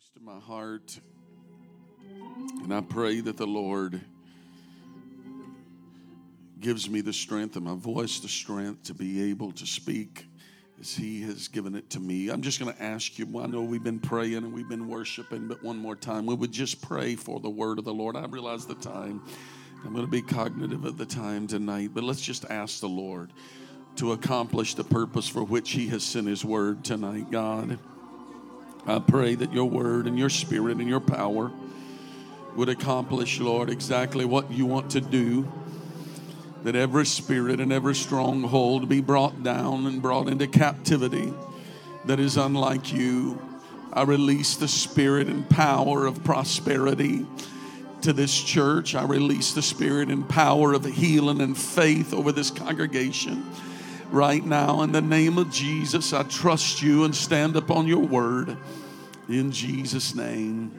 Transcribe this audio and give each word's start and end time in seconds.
close 0.00 0.10
to 0.14 0.20
my 0.20 0.38
heart. 0.40 0.98
And 2.62 2.72
I 2.72 2.80
pray 2.80 3.20
that 3.20 3.36
the 3.36 3.46
Lord 3.46 4.00
gives 6.58 6.88
me 6.88 7.02
the 7.02 7.12
strength 7.12 7.56
and 7.56 7.66
my 7.66 7.74
voice 7.74 8.20
the 8.20 8.28
strength 8.28 8.84
to 8.84 8.94
be 8.94 9.30
able 9.30 9.52
to 9.52 9.66
speak 9.66 10.26
as 10.80 10.94
He 10.94 11.22
has 11.22 11.48
given 11.48 11.74
it 11.74 11.90
to 11.90 12.00
me. 12.00 12.30
I'm 12.30 12.40
just 12.40 12.58
going 12.58 12.72
to 12.74 12.82
ask 12.82 13.18
you, 13.18 13.26
I 13.40 13.46
know 13.46 13.62
we've 13.62 13.82
been 13.82 13.98
praying 13.98 14.36
and 14.36 14.54
we've 14.54 14.68
been 14.68 14.88
worshiping, 14.88 15.48
but 15.48 15.62
one 15.62 15.76
more 15.76 15.96
time, 15.96 16.24
we 16.24 16.34
would 16.34 16.52
just 16.52 16.80
pray 16.80 17.14
for 17.14 17.38
the 17.38 17.50
word 17.50 17.78
of 17.78 17.84
the 17.84 17.92
Lord. 17.92 18.16
I 18.16 18.24
realize 18.24 18.64
the 18.64 18.76
time. 18.76 19.22
I'm 19.84 19.92
going 19.92 20.06
to 20.06 20.10
be 20.10 20.22
cognitive 20.22 20.86
of 20.86 20.96
the 20.96 21.06
time 21.06 21.46
tonight, 21.46 21.90
but 21.92 22.04
let's 22.04 22.22
just 22.22 22.46
ask 22.46 22.80
the 22.80 22.88
Lord 22.88 23.32
to 23.96 24.12
accomplish 24.12 24.74
the 24.74 24.84
purpose 24.84 25.28
for 25.28 25.44
which 25.44 25.72
He 25.72 25.88
has 25.88 26.02
sent 26.02 26.26
His 26.26 26.42
word 26.42 26.84
tonight, 26.84 27.30
God. 27.30 27.78
I 28.86 28.98
pray 28.98 29.34
that 29.34 29.52
your 29.52 29.66
word 29.66 30.06
and 30.06 30.18
your 30.18 30.30
spirit 30.30 30.78
and 30.78 30.88
your 30.88 31.00
power 31.00 31.52
would 32.56 32.68
accomplish, 32.68 33.38
Lord, 33.40 33.70
exactly 33.70 34.24
what 34.24 34.50
you 34.50 34.66
want 34.66 34.90
to 34.92 35.00
do. 35.00 35.50
That 36.64 36.76
every 36.76 37.06
spirit 37.06 37.60
and 37.60 37.72
every 37.72 37.94
stronghold 37.94 38.88
be 38.88 39.00
brought 39.00 39.42
down 39.42 39.86
and 39.86 40.02
brought 40.02 40.28
into 40.28 40.46
captivity 40.46 41.32
that 42.04 42.20
is 42.20 42.36
unlike 42.36 42.92
you. 42.92 43.40
I 43.92 44.02
release 44.02 44.56
the 44.56 44.68
spirit 44.68 45.28
and 45.28 45.48
power 45.48 46.06
of 46.06 46.22
prosperity 46.22 47.26
to 48.02 48.12
this 48.12 48.38
church. 48.38 48.94
I 48.94 49.04
release 49.04 49.52
the 49.52 49.62
spirit 49.62 50.08
and 50.08 50.28
power 50.28 50.72
of 50.72 50.84
healing 50.84 51.40
and 51.40 51.56
faith 51.56 52.12
over 52.12 52.32
this 52.32 52.50
congregation 52.50 53.44
right 54.12 54.44
now. 54.44 54.82
In 54.82 54.92
the 54.92 55.00
name 55.00 55.38
of 55.38 55.50
Jesus, 55.50 56.12
I 56.12 56.22
trust 56.24 56.82
you 56.82 57.04
and 57.04 57.14
stand 57.14 57.56
upon 57.56 57.86
your 57.86 58.04
word. 58.04 58.56
In 59.28 59.52
Jesus' 59.52 60.14
name. 60.14 60.72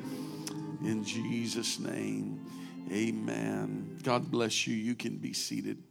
In 0.84 1.04
Jesus' 1.04 1.80
name. 1.80 2.46
Amen. 2.92 4.00
God 4.04 4.30
bless 4.30 4.68
you. 4.68 4.76
You 4.76 4.96
can 4.96 5.18
be 5.18 5.34
seated. 5.34 5.82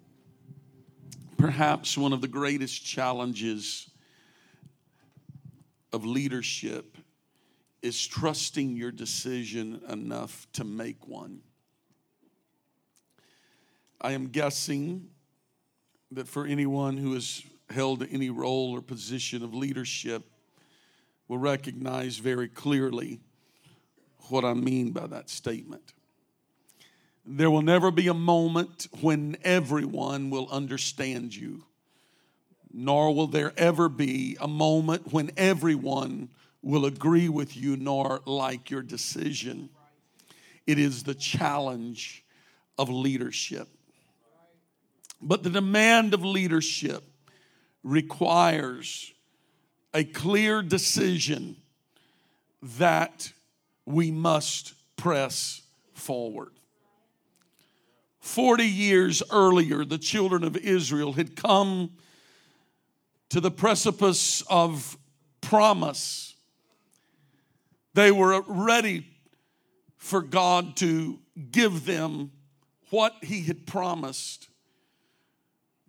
Perhaps 1.38 1.97
one 1.97 2.12
of 2.12 2.20
the 2.20 2.28
greatest 2.28 2.84
challenges 2.84 3.91
of 5.92 6.04
leadership 6.04 6.98
is 7.82 8.06
trusting 8.06 8.77
your 8.77 8.92
decision 8.92 9.80
enough 9.88 10.47
to 10.52 10.64
make 10.64 11.08
one. 11.08 11.41
I 14.00 14.12
am 14.12 14.28
guessing 14.28 15.08
that 16.12 16.28
for 16.28 16.47
anyone 16.47 16.97
who 16.97 17.14
has 17.14 17.42
held 17.70 18.05
any 18.11 18.30
role 18.30 18.72
or 18.72 18.83
position 18.83 19.42
of 19.42 19.55
leadership 19.55 20.25
will 21.28 21.39
recognize 21.39 22.19
very 22.19 22.48
clearly 22.48 23.20
what 24.28 24.44
I 24.44 24.55
mean 24.55 24.91
by 24.91 25.06
that 25.06 25.31
statement. 25.31 25.92
There 27.25 27.50
will 27.50 27.62
never 27.62 27.91
be 27.91 28.08
a 28.08 28.14
moment 28.14 28.88
when 29.00 29.36
everyone 29.44 30.31
will 30.31 30.48
understand 30.50 31.34
you, 31.34 31.64
nor 32.72 33.14
will 33.14 33.28
there 33.28 33.53
ever 33.56 33.88
be 33.88 34.36
a 34.41 34.48
moment 34.48 35.12
when 35.12 35.31
everyone 35.36 36.31
will 36.62 36.86
agree 36.86 37.28
with 37.28 37.56
you 37.56 37.77
nor 37.77 38.20
like 38.27 38.70
your 38.70 38.83
decision. 38.83 39.69
It 40.66 40.78
is 40.78 41.05
the 41.05 41.14
challenge 41.14 42.25
of 42.78 42.88
leadership. 42.88 43.69
But 45.20 45.42
the 45.42 45.50
demand 45.50 46.14
of 46.14 46.24
leadership 46.24 47.04
requires 47.82 49.12
a 49.92 50.04
clear 50.04 50.62
decision 50.62 51.56
that 52.62 53.32
we 53.84 54.10
must 54.10 54.74
press 54.96 55.62
forward. 55.94 56.52
40 58.20 58.64
years 58.64 59.22
earlier, 59.30 59.84
the 59.84 59.98
children 59.98 60.44
of 60.44 60.56
Israel 60.56 61.14
had 61.14 61.36
come 61.36 61.91
to 63.30 63.41
the 63.41 63.50
precipice 63.50 64.42
of 64.42 64.98
promise. 65.41 66.34
They 67.94 68.12
were 68.12 68.42
ready 68.47 69.06
for 69.97 70.20
God 70.22 70.76
to 70.76 71.19
give 71.50 71.86
them 71.86 72.32
what 72.91 73.14
He 73.22 73.42
had 73.42 73.66
promised. 73.66 74.50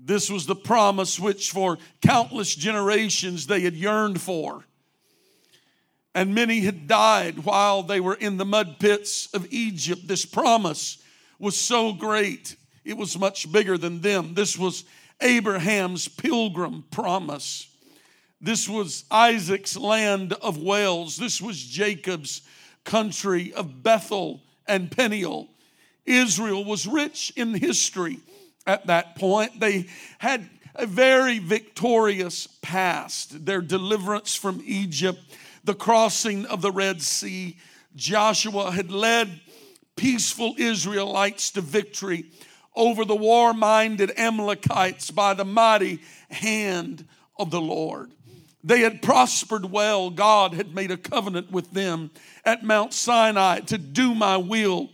This 0.03 0.31
was 0.31 0.47
the 0.47 0.55
promise 0.55 1.19
which 1.19 1.51
for 1.51 1.77
countless 2.01 2.55
generations 2.55 3.45
they 3.45 3.61
had 3.61 3.75
yearned 3.75 4.19
for. 4.19 4.65
And 6.15 6.33
many 6.33 6.61
had 6.61 6.87
died 6.87 7.45
while 7.45 7.83
they 7.83 7.99
were 7.99 8.15
in 8.15 8.37
the 8.37 8.45
mud 8.45 8.77
pits 8.79 9.27
of 9.33 9.47
Egypt. 9.51 10.07
This 10.07 10.25
promise 10.25 10.97
was 11.37 11.55
so 11.55 11.93
great, 11.93 12.55
it 12.83 12.97
was 12.97 13.17
much 13.17 13.51
bigger 13.51 13.77
than 13.77 14.01
them. 14.01 14.33
This 14.33 14.57
was 14.57 14.83
Abraham's 15.21 16.07
pilgrim 16.07 16.83
promise. 16.89 17.67
This 18.41 18.67
was 18.67 19.05
Isaac's 19.11 19.77
land 19.77 20.33
of 20.33 20.57
wells. 20.57 21.17
This 21.17 21.39
was 21.39 21.63
Jacob's 21.63 22.41
country 22.83 23.53
of 23.53 23.83
Bethel 23.83 24.41
and 24.67 24.89
Peniel. 24.89 25.47
Israel 26.05 26.65
was 26.65 26.87
rich 26.87 27.31
in 27.35 27.53
history 27.53 28.19
at 28.65 28.87
that 28.87 29.15
point. 29.15 29.59
They 29.59 29.87
had 30.19 30.49
a 30.75 30.85
very 30.85 31.39
victorious 31.39 32.47
past. 32.61 33.45
Their 33.45 33.61
deliverance 33.61 34.35
from 34.35 34.61
Egypt, 34.65 35.19
the 35.63 35.73
crossing 35.73 36.45
of 36.45 36.61
the 36.61 36.71
Red 36.71 37.01
Sea. 37.01 37.57
Joshua 37.95 38.71
had 38.71 38.91
led 38.91 39.41
peaceful 39.95 40.55
Israelites 40.57 41.51
to 41.51 41.61
victory 41.61 42.25
over 42.75 43.03
the 43.03 43.15
war 43.15 43.53
minded 43.53 44.11
Amalekites 44.17 45.11
by 45.11 45.33
the 45.33 45.45
mighty 45.45 45.99
hand 46.29 47.05
of 47.37 47.51
the 47.51 47.61
Lord. 47.61 48.11
They 48.63 48.81
had 48.81 49.01
prospered 49.01 49.65
well. 49.65 50.09
God 50.09 50.53
had 50.53 50.73
made 50.73 50.91
a 50.91 50.97
covenant 50.97 51.51
with 51.51 51.71
them 51.71 52.11
at 52.45 52.63
Mount 52.63 52.93
Sinai 52.93 53.59
to 53.61 53.77
do 53.77 54.13
my 54.13 54.37
will 54.37 54.89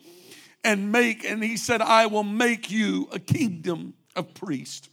and 0.67 0.91
make, 0.91 1.23
and 1.23 1.41
he 1.41 1.55
said, 1.55 1.81
I 1.81 2.07
will 2.07 2.25
make 2.25 2.69
you 2.69 3.07
a 3.13 3.19
kingdom 3.19 3.93
of 4.17 4.33
priests. 4.33 4.89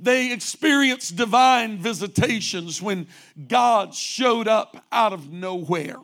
They 0.00 0.32
experienced 0.32 1.14
divine 1.14 1.78
visitations 1.78 2.82
when 2.82 3.06
God 3.46 3.94
showed 3.94 4.48
up 4.48 4.84
out 4.90 5.12
of 5.12 5.30
nowhere. 5.30 5.98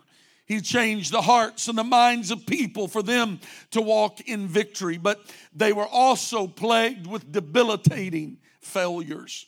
He 0.47 0.61
changed 0.61 1.13
the 1.13 1.21
hearts 1.21 1.67
and 1.67 1.77
the 1.77 1.83
minds 1.83 2.31
of 2.31 2.47
people 2.47 2.87
for 2.87 3.03
them 3.03 3.41
to 3.73 3.83
walk 3.83 4.21
in 4.21 4.47
victory, 4.47 4.99
but 4.99 5.21
they 5.53 5.73
were 5.73 5.89
also 5.89 6.47
plagued 6.47 7.09
with 7.09 7.33
debilitating 7.33 8.39
failures. 8.61 9.47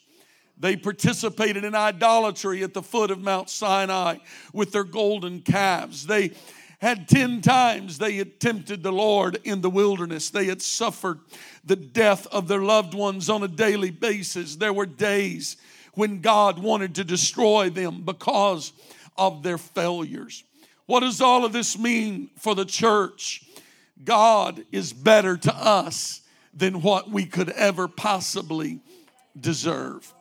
They 0.58 0.76
participated 0.76 1.64
in 1.64 1.76
idolatry 1.76 2.64
at 2.64 2.74
the 2.74 2.82
foot 2.82 3.12
of 3.12 3.20
Mount 3.20 3.48
Sinai 3.50 4.16
with 4.52 4.72
their 4.72 4.84
golden 4.84 5.42
calves. 5.42 6.06
They 6.06 6.32
had 6.80 7.08
10 7.08 7.42
times 7.42 7.98
they 7.98 8.16
had 8.16 8.40
tempted 8.40 8.82
the 8.82 8.92
Lord 8.92 9.38
in 9.44 9.60
the 9.60 9.70
wilderness. 9.70 10.30
They 10.30 10.46
had 10.46 10.62
suffered 10.62 11.20
the 11.64 11.76
death 11.76 12.26
of 12.28 12.48
their 12.48 12.62
loved 12.62 12.94
ones 12.94 13.28
on 13.28 13.42
a 13.42 13.48
daily 13.48 13.90
basis. 13.90 14.56
There 14.56 14.72
were 14.72 14.86
days 14.86 15.58
when 15.94 16.20
God 16.20 16.58
wanted 16.58 16.94
to 16.94 17.04
destroy 17.04 17.68
them 17.68 18.02
because 18.02 18.72
of 19.18 19.42
their 19.42 19.58
failures. 19.58 20.42
What 20.86 21.00
does 21.00 21.20
all 21.20 21.44
of 21.44 21.52
this 21.52 21.78
mean 21.78 22.30
for 22.38 22.54
the 22.54 22.64
church? 22.64 23.44
God 24.02 24.64
is 24.72 24.94
better 24.94 25.36
to 25.36 25.54
us 25.54 26.22
than 26.54 26.80
what 26.80 27.10
we 27.10 27.26
could 27.26 27.50
ever 27.50 27.88
possibly 27.88 28.80
deserve 29.38 30.12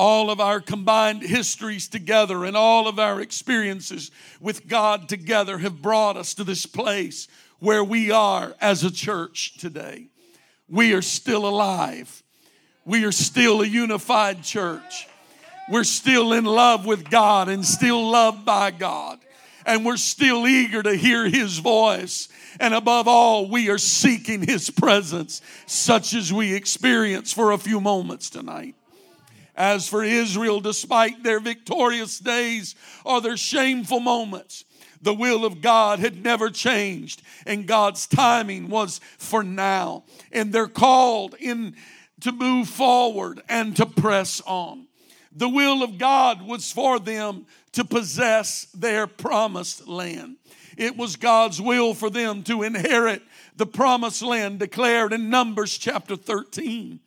all 0.00 0.30
of 0.30 0.40
our 0.40 0.62
combined 0.62 1.20
histories 1.20 1.86
together 1.86 2.46
and 2.46 2.56
all 2.56 2.88
of 2.88 2.98
our 2.98 3.20
experiences 3.20 4.10
with 4.40 4.66
God 4.66 5.10
together 5.10 5.58
have 5.58 5.82
brought 5.82 6.16
us 6.16 6.32
to 6.32 6.42
this 6.42 6.64
place 6.64 7.28
where 7.58 7.84
we 7.84 8.10
are 8.10 8.54
as 8.62 8.82
a 8.82 8.90
church 8.90 9.58
today. 9.58 10.06
We 10.70 10.94
are 10.94 11.02
still 11.02 11.46
alive. 11.46 12.22
We 12.86 13.04
are 13.04 13.12
still 13.12 13.60
a 13.60 13.66
unified 13.66 14.42
church. 14.42 15.06
We're 15.68 15.84
still 15.84 16.32
in 16.32 16.46
love 16.46 16.86
with 16.86 17.10
God 17.10 17.50
and 17.50 17.62
still 17.62 18.10
loved 18.10 18.46
by 18.46 18.70
God. 18.70 19.18
And 19.66 19.84
we're 19.84 19.98
still 19.98 20.48
eager 20.48 20.82
to 20.82 20.94
hear 20.94 21.28
His 21.28 21.58
voice. 21.58 22.30
And 22.58 22.72
above 22.72 23.06
all, 23.06 23.50
we 23.50 23.68
are 23.68 23.76
seeking 23.76 24.40
His 24.40 24.70
presence, 24.70 25.42
such 25.66 26.14
as 26.14 26.32
we 26.32 26.54
experience 26.54 27.34
for 27.34 27.52
a 27.52 27.58
few 27.58 27.82
moments 27.82 28.30
tonight. 28.30 28.76
As 29.60 29.86
for 29.86 30.02
Israel, 30.02 30.60
despite 30.60 31.22
their 31.22 31.38
victorious 31.38 32.18
days 32.18 32.74
or 33.04 33.20
their 33.20 33.36
shameful 33.36 34.00
moments, 34.00 34.64
the 35.02 35.12
will 35.12 35.44
of 35.44 35.60
God 35.60 35.98
had 35.98 36.24
never 36.24 36.48
changed, 36.48 37.20
and 37.44 37.66
God's 37.66 38.06
timing 38.06 38.70
was 38.70 39.02
for 39.18 39.42
now. 39.42 40.04
And 40.32 40.50
they're 40.50 40.66
called 40.66 41.34
in 41.38 41.76
to 42.22 42.32
move 42.32 42.70
forward 42.70 43.42
and 43.50 43.76
to 43.76 43.84
press 43.84 44.40
on. 44.46 44.86
The 45.30 45.50
will 45.50 45.82
of 45.82 45.98
God 45.98 46.40
was 46.40 46.72
for 46.72 46.98
them 46.98 47.44
to 47.72 47.84
possess 47.84 48.64
their 48.72 49.06
promised 49.06 49.86
land. 49.86 50.36
It 50.78 50.96
was 50.96 51.16
God's 51.16 51.60
will 51.60 51.92
for 51.92 52.08
them 52.08 52.44
to 52.44 52.62
inherit 52.62 53.22
the 53.56 53.66
promised 53.66 54.22
land 54.22 54.58
declared 54.58 55.12
in 55.12 55.28
Numbers 55.28 55.76
chapter 55.76 56.16
13. 56.16 56.98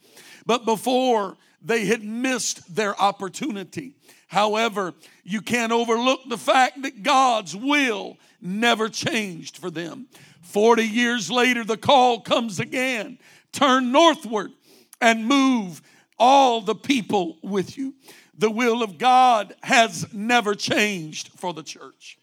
But 0.45 0.65
before 0.65 1.35
they 1.63 1.85
had 1.85 2.03
missed 2.03 2.75
their 2.75 2.99
opportunity. 2.99 3.93
However, 4.27 4.93
you 5.23 5.41
can't 5.41 5.71
overlook 5.71 6.21
the 6.27 6.37
fact 6.37 6.81
that 6.81 7.03
God's 7.03 7.55
will 7.55 8.17
never 8.41 8.89
changed 8.89 9.57
for 9.57 9.69
them. 9.69 10.07
40 10.41 10.83
years 10.83 11.31
later, 11.31 11.63
the 11.63 11.77
call 11.77 12.19
comes 12.19 12.59
again 12.59 13.17
turn 13.51 13.91
northward 13.91 14.51
and 14.99 15.27
move 15.27 15.81
all 16.17 16.61
the 16.61 16.75
people 16.75 17.37
with 17.41 17.77
you. 17.77 17.93
The 18.37 18.49
will 18.49 18.81
of 18.81 18.97
God 18.97 19.55
has 19.61 20.11
never 20.11 20.55
changed 20.55 21.29
for 21.35 21.53
the 21.53 21.63
church. 21.63 22.17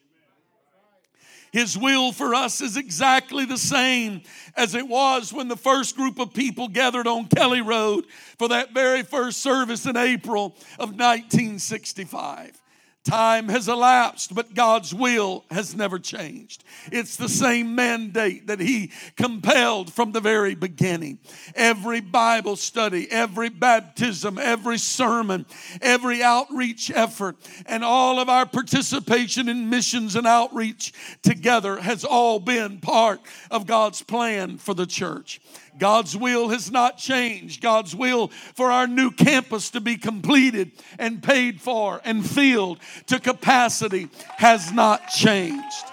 His 1.53 1.77
will 1.77 2.13
for 2.13 2.35
us 2.35 2.61
is 2.61 2.77
exactly 2.77 3.45
the 3.45 3.59
same 3.59 4.23
as 4.57 4.75
it 4.75 4.87
was 4.87 5.33
when 5.33 5.49
the 5.49 5.57
first 5.57 5.97
group 5.97 6.19
of 6.19 6.33
people 6.33 6.69
gathered 6.69 7.07
on 7.07 7.27
Kelly 7.27 7.61
Road 7.61 8.07
for 8.39 8.49
that 8.49 8.73
very 8.73 9.03
first 9.03 9.43
service 9.43 9.87
in 9.87 9.97
April 9.97 10.55
of 10.79 10.91
1965. 10.91 12.61
Time 13.03 13.49
has 13.49 13.67
elapsed, 13.67 14.35
but 14.35 14.53
God's 14.53 14.93
will 14.93 15.47
has 15.51 15.75
never 15.75 15.99
changed. 15.99 16.65
It's 16.93 17.17
the 17.17 17.31
same 17.31 17.75
mandate 17.75 18.49
that 18.49 18.61
He 18.61 18.93
compelled 19.17 19.91
from 19.91 20.13
the 20.13 20.21
very 20.21 20.55
beginning. 20.55 21.19
Every 21.55 22.01
Bible 22.01 22.57
study, 22.57 23.11
every 23.11 23.49
baptism, 23.49 24.39
every 24.39 24.77
sermon, 24.77 25.47
every 25.81 26.23
outreach 26.23 26.91
effort, 26.91 27.37
and 27.65 27.83
all 27.83 28.21
of 28.21 28.29
our 28.29 28.45
participation 28.45 29.49
in 29.49 29.71
missions 29.71 30.15
and 30.15 30.27
outreach 30.27 30.93
together 31.23 31.81
has 31.81 32.05
all 32.05 32.39
been 32.39 32.81
part 32.81 33.21
of 33.51 33.67
God's 33.67 34.03
plan 34.03 34.59
for 34.59 34.75
the 34.75 34.87
church. 34.87 35.41
God's 35.81 36.17
will 36.17 36.51
has 36.51 36.71
not 36.71 36.99
changed. 36.99 37.61
God's 37.61 37.97
will 37.97 38.29
for 38.55 38.71
our 38.71 38.87
new 38.87 39.11
campus 39.11 39.71
to 39.71 39.81
be 39.81 39.97
completed 39.97 40.71
and 40.99 41.23
paid 41.23 41.61
for 41.61 42.01
and 42.05 42.25
filled 42.25 42.79
to 43.07 43.19
capacity 43.19 44.09
has 44.37 44.71
not 44.71 45.09
changed. 45.09 45.85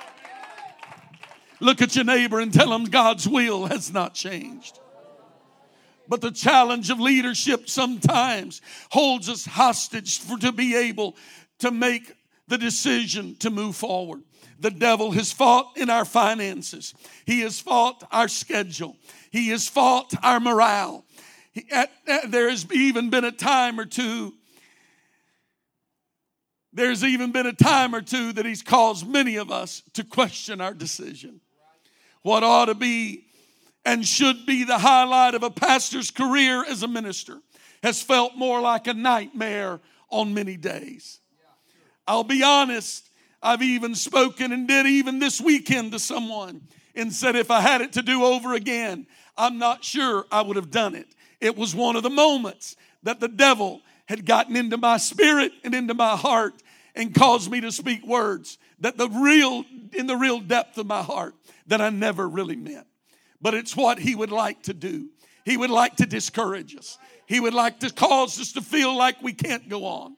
Look 1.59 1.81
at 1.81 1.95
your 1.95 2.05
neighbor 2.05 2.39
and 2.39 2.53
tell 2.53 2.71
him 2.71 2.83
God's 2.85 3.27
will 3.27 3.65
has 3.65 3.91
not 3.91 4.13
changed. 4.13 4.77
But 6.07 6.21
the 6.21 6.31
challenge 6.31 6.89
of 6.89 6.99
leadership 6.99 7.69
sometimes 7.69 8.61
holds 8.91 9.27
us 9.29 9.45
hostage 9.45 10.19
for 10.19 10.37
to 10.37 10.51
be 10.51 10.75
able 10.75 11.15
to 11.59 11.71
make 11.71 12.13
the 12.47 12.57
decision 12.57 13.35
to 13.37 13.49
move 13.49 13.75
forward. 13.75 14.21
The 14.59 14.71
devil 14.71 15.11
has 15.11 15.31
fought 15.31 15.77
in 15.77 15.89
our 15.89 16.05
finances. 16.05 16.93
He 17.25 17.41
has 17.41 17.59
fought 17.59 18.07
our 18.11 18.27
schedule. 18.27 18.95
He 19.31 19.49
has 19.49 19.67
fought 19.67 20.13
our 20.23 20.39
morale. 20.39 21.05
He, 21.51 21.65
at, 21.71 21.91
at, 22.07 22.31
there 22.31 22.49
has 22.49 22.65
even 22.71 23.09
been 23.09 23.25
a 23.25 23.31
time 23.31 23.79
or 23.79 23.85
two, 23.85 24.33
there's 26.73 27.03
even 27.03 27.31
been 27.31 27.47
a 27.47 27.53
time 27.53 27.95
or 27.95 28.01
two 28.01 28.33
that 28.33 28.45
he's 28.45 28.61
caused 28.61 29.07
many 29.07 29.35
of 29.37 29.51
us 29.51 29.81
to 29.93 30.03
question 30.03 30.61
our 30.61 30.73
decision. 30.73 31.41
What 32.21 32.43
ought 32.43 32.65
to 32.65 32.75
be 32.75 33.25
and 33.87 34.05
should 34.05 34.45
be 34.45 34.65
the 34.65 34.77
highlight 34.77 35.33
of 35.33 35.43
a 35.43 35.49
pastor's 35.49 36.11
career 36.11 36.63
as 36.65 36.83
a 36.83 36.87
minister 36.87 37.39
has 37.81 38.01
felt 38.01 38.35
more 38.35 38.59
like 38.59 38.85
a 38.87 38.93
nightmare 38.93 39.79
on 40.09 40.33
many 40.33 40.57
days. 40.57 41.19
I'll 42.05 42.25
be 42.25 42.43
honest, 42.43 43.06
I've 43.41 43.61
even 43.61 43.95
spoken 43.95 44.51
and 44.51 44.67
did 44.67 44.85
even 44.85 45.19
this 45.19 45.39
weekend 45.39 45.91
to 45.91 45.99
someone 45.99 46.61
and 46.95 47.13
said, 47.13 47.35
if 47.35 47.51
I 47.51 47.61
had 47.61 47.81
it 47.81 47.93
to 47.93 48.01
do 48.01 48.23
over 48.23 48.53
again, 48.53 49.05
I'm 49.37 49.57
not 49.59 49.83
sure 49.83 50.25
I 50.31 50.41
would 50.41 50.55
have 50.55 50.71
done 50.71 50.95
it. 50.95 51.07
It 51.39 51.55
was 51.55 51.75
one 51.75 51.95
of 51.95 52.03
the 52.03 52.09
moments 52.09 52.75
that 53.03 53.19
the 53.19 53.27
devil 53.27 53.81
had 54.07 54.25
gotten 54.25 54.55
into 54.55 54.77
my 54.77 54.97
spirit 54.97 55.51
and 55.63 55.75
into 55.75 55.93
my 55.93 56.15
heart 56.15 56.63
and 56.95 57.13
caused 57.13 57.51
me 57.51 57.61
to 57.61 57.71
speak 57.71 58.05
words 58.05 58.57
that 58.79 58.97
the 58.97 59.09
real, 59.09 59.63
in 59.93 60.07
the 60.07 60.15
real 60.15 60.39
depth 60.39 60.77
of 60.77 60.87
my 60.87 61.03
heart, 61.03 61.35
that 61.67 61.81
I 61.81 61.89
never 61.89 62.27
really 62.27 62.55
meant. 62.55 62.87
But 63.39 63.53
it's 63.53 63.75
what 63.75 63.99
he 63.99 64.15
would 64.15 64.31
like 64.31 64.63
to 64.63 64.73
do. 64.73 65.09
He 65.45 65.57
would 65.57 65.69
like 65.69 65.97
to 65.97 66.05
discourage 66.05 66.75
us. 66.75 66.97
He 67.27 67.39
would 67.39 67.53
like 67.53 67.79
to 67.81 67.93
cause 67.93 68.39
us 68.39 68.53
to 68.53 68.61
feel 68.61 68.97
like 68.97 69.21
we 69.21 69.33
can't 69.33 69.69
go 69.69 69.85
on. 69.85 70.17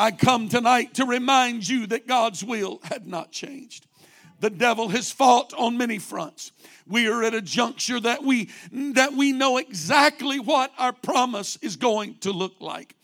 I 0.00 0.12
come 0.12 0.48
tonight 0.48 0.94
to 0.94 1.04
remind 1.04 1.68
you 1.68 1.88
that 1.88 2.06
God's 2.06 2.44
will 2.44 2.78
had 2.84 3.08
not 3.08 3.32
changed. 3.32 3.84
The 4.38 4.48
devil 4.48 4.90
has 4.90 5.10
fought 5.10 5.52
on 5.54 5.76
many 5.76 5.98
fronts. 5.98 6.52
We 6.86 7.08
are 7.08 7.24
at 7.24 7.34
a 7.34 7.42
juncture 7.42 7.98
that 7.98 8.22
we 8.22 8.48
that 8.70 9.14
we 9.14 9.32
know 9.32 9.56
exactly 9.56 10.38
what 10.38 10.70
our 10.78 10.92
promise 10.92 11.58
is 11.62 11.74
going 11.74 12.18
to 12.18 12.30
look 12.30 12.54
like. 12.60 12.94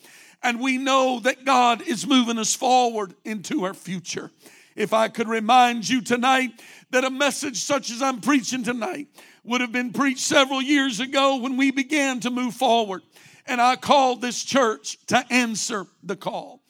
And 0.41 0.61
we 0.61 0.79
know 0.79 1.19
that 1.19 1.45
God 1.45 1.83
is 1.83 2.07
moving 2.07 2.39
us 2.39 2.55
forward 2.55 3.15
into 3.25 3.65
our 3.65 3.75
future. 3.75 4.31
If 4.77 4.93
I 4.93 5.09
could 5.09 5.29
remind 5.29 5.89
you 5.89 6.01
tonight 6.01 6.63
that 6.91 7.03
a 7.03 7.11
message 7.11 7.57
such 7.57 7.91
as 7.91 8.03
I'm 8.03 8.21
preaching 8.21 8.63
tonight 8.63 9.09
would 9.43 9.63
have 9.63 9.73
been 9.73 9.93
preached 9.93 10.21
several 10.21 10.63
years 10.63 11.01
ago 11.01 11.39
when 11.39 11.57
we 11.57 11.73
began 11.73 12.21
to 12.21 12.31
move 12.31 12.55
forward. 12.55 13.03
And 13.47 13.61
I 13.61 13.75
called 13.77 14.21
this 14.21 14.45
church 14.45 14.97
to 15.09 15.25
answer 15.33 15.87
the 16.05 16.17
call. 16.17 16.64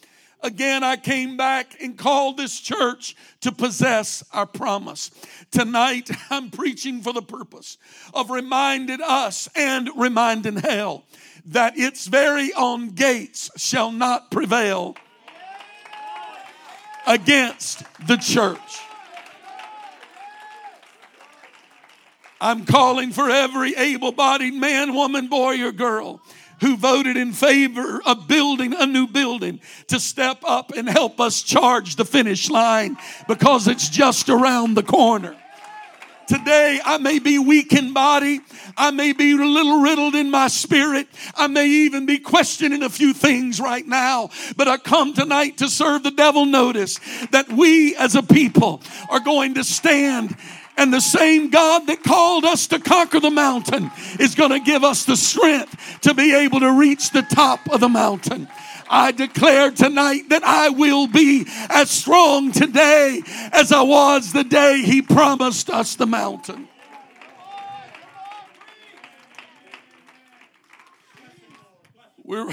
Again, 0.45 0.85
I 0.85 0.97
came 0.97 1.39
back 1.39 1.75
and 1.83 1.97
called 1.97 2.37
this 2.37 2.61
church 2.61 3.17
to 3.41 3.51
possess 3.51 4.23
our 4.31 4.45
promise. 4.45 5.11
Tonight, 5.51 6.11
I'm 6.31 6.51
preaching 6.51 7.01
for 7.01 7.15
the 7.15 7.23
purpose 7.23 7.79
of 8.13 8.29
reminding 8.29 9.01
us 9.03 9.49
and 9.57 9.89
reminding 9.97 10.57
hell 10.57 11.05
that 11.47 11.79
its 11.79 12.07
very 12.07 12.53
own 12.53 12.91
gates 12.91 13.51
shall 13.57 13.91
not 13.91 14.31
prevail 14.31 14.97
against 17.07 17.83
the 18.07 18.17
church. 18.19 18.81
I'm 22.39 22.67
calling 22.67 23.13
for 23.13 23.31
every 23.31 23.75
able 23.77 24.13
bodied 24.13 24.53
man, 24.53 24.93
woman, 24.93 25.29
boy, 25.29 25.63
or 25.63 25.73
girl 25.73 26.21
who 26.61 26.77
voted 26.77 27.17
in 27.17 27.33
favor 27.33 28.01
of 28.05 28.29
building 28.29 28.75
a 28.75 28.87
new 28.87 29.07
building 29.07 29.61
to 29.89 30.01
step 30.01 30.39
up 30.45 30.73
and 30.73 30.89
help 30.89 31.21
us 31.21 31.43
charge 31.43 31.97
the 31.97 32.05
finish 32.05 32.51
line 32.51 32.97
because 33.29 33.69
it's 33.69 33.89
just 33.89 34.29
around 34.29 34.75
the 34.75 34.83
corner. 34.83 35.37
Today, 36.27 36.81
I 36.83 36.97
may 36.99 37.19
be 37.19 37.39
weak 37.39 37.75
in 37.75 37.93
body. 37.93 38.41
I 38.79 38.91
may 38.91 39.13
be 39.13 39.33
a 39.33 39.37
little 39.37 39.83
riddled 39.83 40.15
in 40.15 40.31
my 40.31 40.49
spirit. 40.49 41.07
I 41.35 41.49
may 41.49 41.67
even 41.67 42.07
be 42.07 42.19
questioning 42.19 42.83
a 42.83 42.89
few 42.89 43.13
things 43.13 43.61
right 43.61 43.87
now. 43.87 44.31
But 44.57 44.67
I 44.67 44.79
come 44.79 45.13
tonight 45.13 45.59
to 45.59 45.69
serve 45.69 46.03
the 46.03 46.11
devil 46.11 46.47
notice 46.47 46.99
that 47.31 47.53
we 47.53 47.95
as 47.97 48.15
a 48.15 48.23
people 48.23 48.83
are 49.11 49.21
going 49.21 49.55
to 49.55 49.65
stand 49.65 50.35
and 50.77 50.93
the 50.93 51.01
same 51.01 51.51
God 51.51 51.87
that 51.87 52.03
called 52.03 52.45
us 52.45 52.67
to 52.69 52.79
conquer 52.79 53.21
the 53.21 53.31
mountain 53.31 53.91
is 54.19 54.35
going 54.35 54.51
to 54.51 54.61
give 54.61 54.85
us 54.85 55.05
the 55.05 55.17
strength 55.17 56.01
to 56.03 56.15
be 56.15 56.35
able 56.35 56.61
to 56.61 56.73
reach 56.73 57.11
the 57.11 57.23
top 57.23 57.61
of 57.71 57.81
the 57.81 57.89
mountain. 57.89 58.49
I 58.89 59.13
declare 59.13 59.71
tonight 59.71 60.29
that 60.29 60.45
I 60.45 60.69
will 60.69 61.07
be 61.07 61.47
as 61.71 61.91
strong 61.91 62.53
today 62.53 63.23
as 63.53 63.73
I 63.73 63.83
was 63.83 64.33
the 64.33 64.45
day 64.45 64.83
He 64.83 65.01
promised 65.01 65.71
us 65.71 65.97
the 65.97 66.07
mountain. 66.07 66.69
We're. 72.23 72.51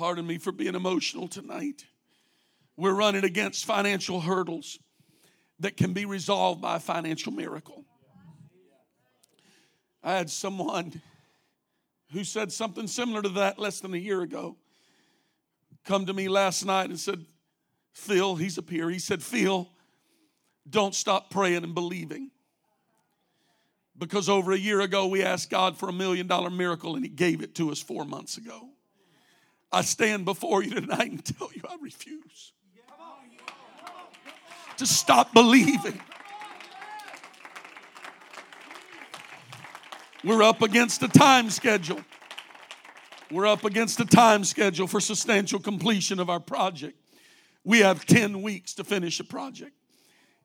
Pardon 0.00 0.26
me 0.26 0.38
for 0.38 0.50
being 0.50 0.74
emotional 0.74 1.28
tonight. 1.28 1.84
We're 2.74 2.94
running 2.94 3.22
against 3.22 3.66
financial 3.66 4.18
hurdles 4.18 4.78
that 5.58 5.76
can 5.76 5.92
be 5.92 6.06
resolved 6.06 6.62
by 6.62 6.76
a 6.76 6.80
financial 6.80 7.32
miracle. 7.32 7.84
I 10.02 10.14
had 10.14 10.30
someone 10.30 11.02
who 12.12 12.24
said 12.24 12.50
something 12.50 12.86
similar 12.86 13.20
to 13.20 13.28
that 13.28 13.58
less 13.58 13.80
than 13.80 13.92
a 13.92 13.98
year 13.98 14.22
ago 14.22 14.56
come 15.84 16.06
to 16.06 16.14
me 16.14 16.30
last 16.30 16.64
night 16.64 16.88
and 16.88 16.98
said, 16.98 17.26
Phil, 17.92 18.36
he's 18.36 18.56
a 18.56 18.62
peer. 18.62 18.88
He 18.88 18.98
said, 18.98 19.22
Phil, 19.22 19.68
don't 20.66 20.94
stop 20.94 21.28
praying 21.28 21.62
and 21.62 21.74
believing. 21.74 22.30
Because 23.98 24.30
over 24.30 24.52
a 24.52 24.58
year 24.58 24.80
ago, 24.80 25.08
we 25.08 25.22
asked 25.22 25.50
God 25.50 25.76
for 25.76 25.90
a 25.90 25.92
million 25.92 26.26
dollar 26.26 26.48
miracle 26.48 26.94
and 26.94 27.04
He 27.04 27.10
gave 27.10 27.42
it 27.42 27.54
to 27.56 27.70
us 27.70 27.82
four 27.82 28.06
months 28.06 28.38
ago. 28.38 28.70
I 29.72 29.82
stand 29.82 30.24
before 30.24 30.62
you 30.62 30.74
tonight 30.74 31.10
and 31.10 31.24
tell 31.24 31.50
you 31.54 31.62
I 31.68 31.76
refuse. 31.80 32.52
to 34.76 34.86
stop 34.86 35.32
believing. 35.34 36.00
We're 40.24 40.42
up 40.42 40.62
against 40.62 41.02
a 41.02 41.08
time 41.08 41.50
schedule. 41.50 42.00
We're 43.30 43.46
up 43.46 43.64
against 43.64 44.00
a 44.00 44.04
time 44.04 44.44
schedule 44.44 44.86
for 44.86 45.00
substantial 45.00 45.60
completion 45.60 46.18
of 46.18 46.28
our 46.28 46.40
project. 46.40 46.98
We 47.64 47.78
have 47.80 48.04
10 48.06 48.42
weeks 48.42 48.74
to 48.74 48.84
finish 48.84 49.20
a 49.20 49.24
project. 49.24 49.72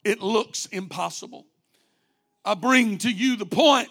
It 0.03 0.21
looks 0.21 0.67
impossible. 0.67 1.47
I 2.43 2.53
bring 2.53 2.99
to 2.99 3.11
you 3.11 3.37
the 3.37 3.45
point 3.45 3.89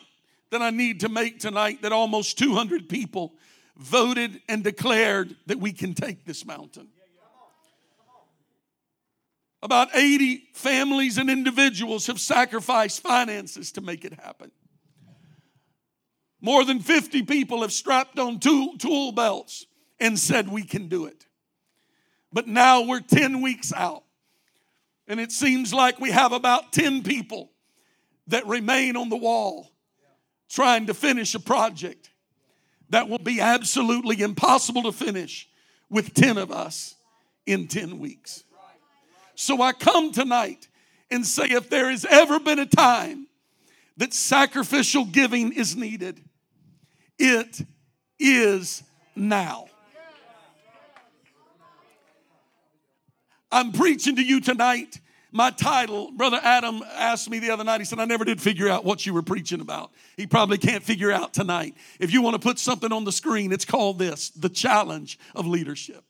that 0.50 0.62
I 0.62 0.70
need 0.70 1.00
to 1.00 1.08
make 1.08 1.40
tonight 1.40 1.82
that 1.82 1.90
almost 1.90 2.38
200 2.38 2.88
people 2.88 3.34
voted 3.76 4.40
and 4.48 4.62
declared 4.62 5.34
that 5.46 5.58
we 5.58 5.72
can 5.72 5.94
take 5.94 6.24
this 6.24 6.44
mountain. 6.44 6.88
About 9.62 9.88
80 9.94 10.48
families 10.52 11.16
and 11.16 11.30
individuals 11.30 12.06
have 12.06 12.20
sacrificed 12.20 13.00
finances 13.00 13.72
to 13.72 13.80
make 13.80 14.04
it 14.04 14.12
happen. 14.12 14.50
More 16.40 16.64
than 16.64 16.80
50 16.80 17.22
people 17.22 17.62
have 17.62 17.72
strapped 17.72 18.18
on 18.18 18.38
tool, 18.38 18.76
tool 18.76 19.12
belts 19.12 19.64
and 19.98 20.18
said, 20.18 20.48
We 20.48 20.64
can 20.64 20.88
do 20.88 21.06
it. 21.06 21.24
But 22.30 22.46
now 22.46 22.82
we're 22.82 23.00
10 23.00 23.40
weeks 23.40 23.72
out, 23.72 24.04
and 25.08 25.18
it 25.18 25.32
seems 25.32 25.72
like 25.72 25.98
we 25.98 26.10
have 26.10 26.32
about 26.32 26.72
10 26.72 27.02
people 27.02 27.50
that 28.26 28.46
remain 28.46 28.96
on 28.96 29.08
the 29.08 29.16
wall 29.16 29.70
trying 30.50 30.86
to 30.86 30.94
finish 30.94 31.34
a 31.34 31.40
project 31.40 32.10
that 32.94 33.08
will 33.08 33.18
be 33.18 33.40
absolutely 33.40 34.22
impossible 34.22 34.84
to 34.84 34.92
finish 34.92 35.48
with 35.90 36.14
10 36.14 36.38
of 36.38 36.52
us 36.52 36.94
in 37.44 37.66
10 37.66 37.98
weeks. 37.98 38.44
So 39.34 39.60
I 39.60 39.72
come 39.72 40.12
tonight 40.12 40.68
and 41.10 41.26
say 41.26 41.46
if 41.46 41.68
there 41.68 41.90
has 41.90 42.04
ever 42.04 42.38
been 42.38 42.60
a 42.60 42.66
time 42.66 43.26
that 43.96 44.14
sacrificial 44.14 45.06
giving 45.06 45.52
is 45.52 45.74
needed, 45.74 46.20
it 47.18 47.66
is 48.20 48.84
now. 49.16 49.66
I'm 53.50 53.72
preaching 53.72 54.14
to 54.14 54.22
you 54.22 54.40
tonight. 54.40 55.00
My 55.36 55.50
title, 55.50 56.12
Brother 56.12 56.38
Adam 56.40 56.80
asked 56.92 57.28
me 57.28 57.40
the 57.40 57.50
other 57.50 57.64
night, 57.64 57.80
he 57.80 57.84
said, 57.84 57.98
I 57.98 58.04
never 58.04 58.24
did 58.24 58.40
figure 58.40 58.68
out 58.68 58.84
what 58.84 59.04
you 59.04 59.12
were 59.12 59.20
preaching 59.20 59.60
about. 59.60 59.90
He 60.16 60.28
probably 60.28 60.58
can't 60.58 60.84
figure 60.84 61.10
out 61.10 61.34
tonight. 61.34 61.74
If 61.98 62.12
you 62.12 62.22
want 62.22 62.34
to 62.34 62.38
put 62.38 62.60
something 62.60 62.92
on 62.92 63.02
the 63.02 63.10
screen, 63.10 63.50
it's 63.50 63.64
called 63.64 63.98
this 63.98 64.30
The 64.30 64.48
Challenge 64.48 65.18
of 65.34 65.48
Leadership 65.48 66.04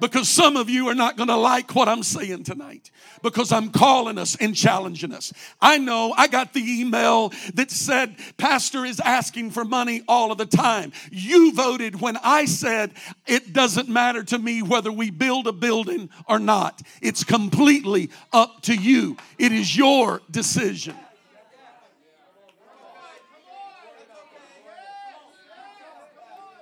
because 0.00 0.28
some 0.28 0.56
of 0.56 0.68
you 0.68 0.88
are 0.88 0.94
not 0.94 1.16
going 1.16 1.28
to 1.28 1.36
like 1.36 1.74
what 1.74 1.88
I'm 1.88 2.02
saying 2.02 2.44
tonight 2.44 2.90
because 3.22 3.52
I'm 3.52 3.70
calling 3.70 4.18
us 4.18 4.36
and 4.36 4.54
challenging 4.54 5.12
us. 5.12 5.32
I 5.60 5.78
know 5.78 6.14
I 6.16 6.26
got 6.28 6.52
the 6.52 6.60
email 6.60 7.32
that 7.54 7.70
said, 7.70 8.16
Pastor 8.36 8.84
is 8.84 9.00
asking 9.00 9.50
for 9.50 9.64
money 9.64 10.02
all 10.08 10.32
of 10.32 10.38
the 10.38 10.46
time. 10.46 10.92
You 11.10 11.52
voted 11.52 12.00
when 12.00 12.16
I 12.18 12.44
said, 12.44 12.92
it 13.26 13.52
doesn't 13.52 13.88
matter 13.88 14.22
to 14.24 14.38
me 14.38 14.62
whether 14.62 14.92
we 14.92 15.10
build 15.10 15.46
a 15.46 15.52
building 15.52 16.10
or 16.28 16.38
not. 16.38 16.82
It's 17.00 17.24
completely 17.24 18.10
up 18.32 18.62
to 18.62 18.74
you, 18.74 19.16
it 19.38 19.52
is 19.52 19.76
your 19.76 20.22
decision. 20.30 20.96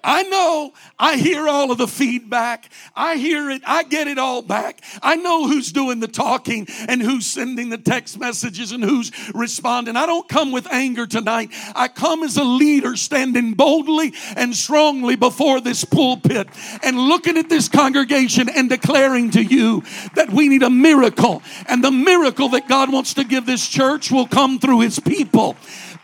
I 0.04 0.22
know 0.24 0.74
I 0.98 1.16
hear 1.16 1.48
all 1.48 1.72
of 1.72 1.78
the 1.78 1.88
feedback. 1.88 2.70
I 2.94 3.16
hear 3.16 3.50
it. 3.50 3.62
I 3.66 3.84
get 3.84 4.06
it 4.06 4.18
all 4.18 4.42
back. 4.42 4.82
I 5.02 5.16
know 5.16 5.48
who's 5.48 5.72
doing 5.72 6.00
the 6.00 6.08
talking 6.08 6.68
and 6.88 7.00
who's 7.00 7.24
sending 7.24 7.70
the 7.70 7.78
text 7.78 8.20
messages 8.20 8.70
and 8.70 8.84
who's 8.84 9.10
responding. 9.34 9.96
I 9.96 10.04
don't 10.04 10.28
come 10.28 10.52
with 10.52 10.70
anger 10.70 11.06
tonight. 11.06 11.50
I 11.74 11.88
come 11.88 12.22
as 12.22 12.36
a 12.36 12.44
leader 12.44 12.96
standing 12.96 13.54
boldly 13.54 14.12
and 14.36 14.54
strongly 14.54 15.16
before 15.16 15.62
this 15.62 15.84
pulpit 15.84 16.48
and 16.82 16.98
looking 16.98 17.38
at 17.38 17.48
this 17.48 17.70
congregation 17.70 18.50
and 18.50 18.68
declaring 18.68 19.30
to 19.30 19.42
you 19.42 19.82
that 20.14 20.28
we 20.30 20.48
need 20.48 20.62
a 20.62 20.70
miracle. 20.70 21.42
And 21.66 21.82
the 21.82 21.90
miracle 21.90 22.50
that 22.50 22.68
God 22.68 22.92
wants 22.92 23.14
to 23.14 23.24
give 23.24 23.46
this 23.46 23.66
church 23.66 24.10
will 24.10 24.26
come 24.26 24.58
through 24.58 24.80
his 24.80 25.00
people. 25.00 25.56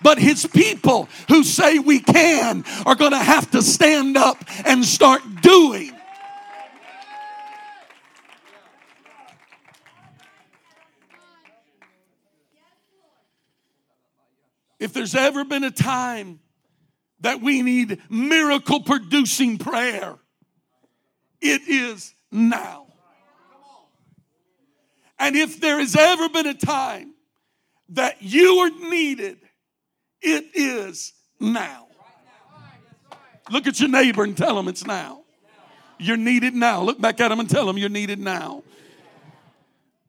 But 0.03 0.19
his 0.19 0.47
people 0.47 1.09
who 1.29 1.45
say 1.45 1.79
we 1.79 2.01
can 2.01 2.65
are 2.87 2.95
going 2.95 3.13
to 3.13 3.19
have 3.19 3.51
to 3.53 3.63
stand 3.63 4.17
up 4.17 4.43
and 4.65 4.85
start 4.85 5.23
doing. 5.43 5.93
If 14.79 14.95
there's 14.95 15.15
ever 15.15 15.45
been 15.45 15.65
a 15.65 15.71
time 15.71 16.41
that 17.21 17.43
we 17.43 17.61
need 17.61 18.01
miracle 18.09 18.81
producing 18.81 19.59
prayer, 19.59 20.17
it 21.43 21.61
is 21.69 22.15
now. 22.33 22.87
And 25.19 25.37
if 25.37 25.61
there 25.61 25.79
has 25.79 25.95
ever 25.95 26.31
been 26.31 26.47
a 26.47 26.55
time 26.55 27.13
that 27.91 28.23
you 28.23 28.57
are 28.61 28.71
needed 28.89 29.39
is 30.91 31.13
now. 31.39 31.87
Look 33.51 33.67
at 33.67 33.81
your 33.81 33.89
neighbor 33.89 34.23
and 34.23 34.37
tell 34.37 34.55
them 34.55 34.69
it's 34.69 34.87
now. 34.87 35.23
You're 35.99 36.17
needed 36.17 36.55
now. 36.55 36.83
Look 36.83 37.01
back 37.01 37.21
at 37.21 37.29
them 37.29 37.41
and 37.41 37.49
tell 37.49 37.67
them 37.67 37.79
you're 37.79 37.89
needed 37.89 38.19
now. 38.19 38.63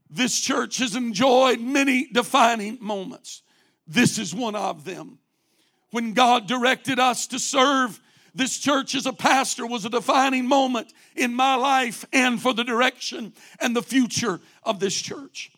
This 0.10 0.40
church 0.40 0.78
has 0.78 0.96
enjoyed 0.96 1.60
many 1.60 2.08
defining 2.12 2.78
moments. 2.82 3.44
This 3.88 4.18
is 4.18 4.36
one 4.36 4.56
of 4.56 4.86
them. 4.86 5.20
When 5.92 6.14
God 6.14 6.48
directed 6.48 7.00
us 7.00 7.28
to 7.28 7.40
serve 7.40 8.00
this 8.34 8.58
church 8.58 8.96
as 8.96 9.06
a 9.06 9.14
pastor 9.14 9.66
was 9.66 9.84
a 9.84 9.90
defining 9.90 10.48
moment 10.48 10.94
in 11.16 11.34
my 11.34 11.56
life 11.56 12.06
and 12.14 12.42
for 12.42 12.54
the 12.54 12.64
direction 12.64 13.34
and 13.60 13.76
the 13.76 13.82
future 13.82 14.40
of 14.64 14.80
this 14.80 14.96
church. 14.96 15.52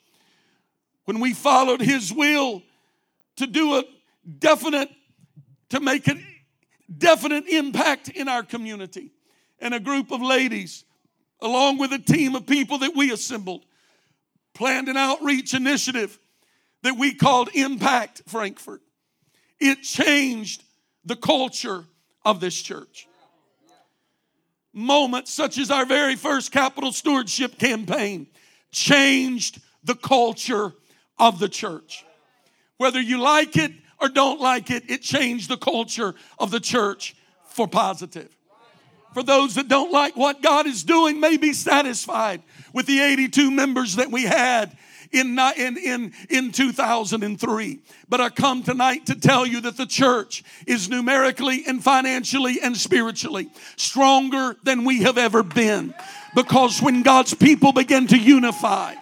When 1.06 1.20
we 1.20 1.34
followed 1.34 1.82
His 1.82 2.12
will 2.12 2.64
to 3.36 3.48
do 3.48 3.76
a 3.76 3.84
definite, 4.40 4.90
to 5.70 5.80
make 5.80 6.08
a 6.08 6.16
definite 6.96 7.48
impact 7.48 8.10
in 8.10 8.28
our 8.28 8.44
community. 8.44 9.12
And 9.60 9.74
a 9.74 9.80
group 9.80 10.12
of 10.12 10.22
ladies, 10.22 10.84
along 11.42 11.78
with 11.78 11.94
a 11.94 12.00
team 12.00 12.36
of 12.36 12.46
people 12.46 12.80
that 12.80 12.96
we 12.96 13.12
assembled, 13.12 13.66
planned 14.54 14.90
an 14.90 14.98
outreach 14.98 15.54
initiative 15.54 16.20
that 16.84 16.98
we 16.98 17.14
called 17.14 17.50
Impact 17.54 18.24
Frankfurt. 18.28 18.82
It 19.60 19.82
changed 19.82 20.64
the 21.06 21.16
culture 21.16 21.86
of 22.26 22.40
this 22.40 22.62
church. 22.62 23.08
Moments 24.74 25.32
such 25.32 25.58
as 25.58 25.72
our 25.72 25.86
very 25.86 26.16
first 26.16 26.52
capital 26.52 26.92
stewardship 26.92 27.58
campaign 27.58 28.28
changed 28.72 29.62
the 29.84 29.96
culture 29.96 30.74
of 31.18 31.40
the 31.40 31.50
church. 31.50 32.04
Whether 32.78 33.00
you 33.00 33.20
like 33.20 33.56
it 33.56 33.72
or 34.04 34.10
don't 34.10 34.42
like 34.42 34.70
it, 34.70 34.84
it 34.90 35.02
changed 35.02 35.50
the 35.50 35.56
culture 35.56 36.14
of 36.38 36.52
the 36.52 36.60
church 36.60 37.16
for 37.46 37.68
positive. 37.70 38.30
For 39.14 39.24
those 39.24 39.56
that 39.56 39.70
don't 39.70 39.94
like 39.94 40.18
what 40.18 40.42
God 40.42 40.68
is 40.68 40.84
doing, 40.84 41.22
may 41.22 41.38
be 41.38 41.54
satisfied 41.54 42.42
with 42.74 42.86
the 42.86 43.00
82 43.00 43.50
members 43.50 43.96
that 43.96 44.12
we 44.12 44.24
had 44.24 44.76
in, 45.14 45.40
in, 45.56 45.78
in, 45.78 46.14
in 46.30 46.52
2003. 46.52 47.80
But 48.10 48.20
I 48.20 48.30
come 48.30 48.64
tonight 48.64 49.06
to 49.06 49.16
tell 49.16 49.46
you 49.46 49.62
that 49.62 49.78
the 49.78 49.86
church 49.86 50.44
is 50.68 50.90
numerically 50.90 51.64
and 51.66 51.82
financially 51.82 52.60
and 52.62 52.76
spiritually 52.76 53.52
stronger 53.78 54.58
than 54.64 54.84
we 54.84 55.04
have 55.04 55.18
ever 55.18 55.44
been. 55.44 55.94
Because 56.36 56.82
when 56.82 57.04
God's 57.04 57.36
people 57.36 57.72
begin 57.72 58.08
to 58.08 58.18
unify, 58.18 58.96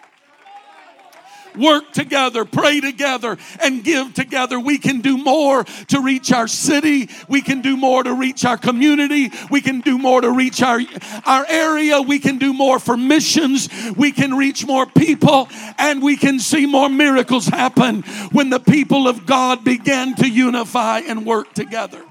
work 1.56 1.92
together, 1.92 2.46
pray 2.46 2.80
together, 2.80 3.38
and 3.62 3.84
give 3.84 4.14
together, 4.14 4.60
we 4.60 4.78
can 4.78 5.02
do 5.02 5.18
more 5.18 5.64
to 5.64 6.02
reach 6.02 6.32
our 6.32 6.48
city. 6.48 7.10
We 7.28 7.42
can 7.42 7.62
do 7.62 7.78
more 7.78 8.04
to 8.04 8.14
reach 8.14 8.46
our 8.46 8.58
community. 8.58 9.32
We 9.50 9.62
can 9.62 9.82
do 9.82 9.98
more 9.98 10.22
to 10.22 10.32
reach 10.32 10.62
our, 10.62 10.82
our 11.26 11.46
area. 11.48 12.02
We 12.02 12.20
can 12.20 12.38
do 12.38 12.54
more 12.54 12.80
for 12.80 12.98
missions. 12.98 13.70
We 13.96 14.12
can 14.12 14.36
reach 14.36 14.66
more 14.66 14.86
people 14.86 15.50
and 15.78 16.02
we 16.02 16.18
can 16.18 16.40
see 16.40 16.66
more 16.66 16.90
miracles 16.90 17.48
happen 17.48 18.04
when 18.32 18.50
the 18.50 18.60
people 18.60 19.08
of 19.08 19.26
God 19.26 19.64
begin 19.64 20.16
to 20.16 20.30
unify 20.30 21.00
and 21.00 21.26
work 21.26 21.54
together. 21.54 22.04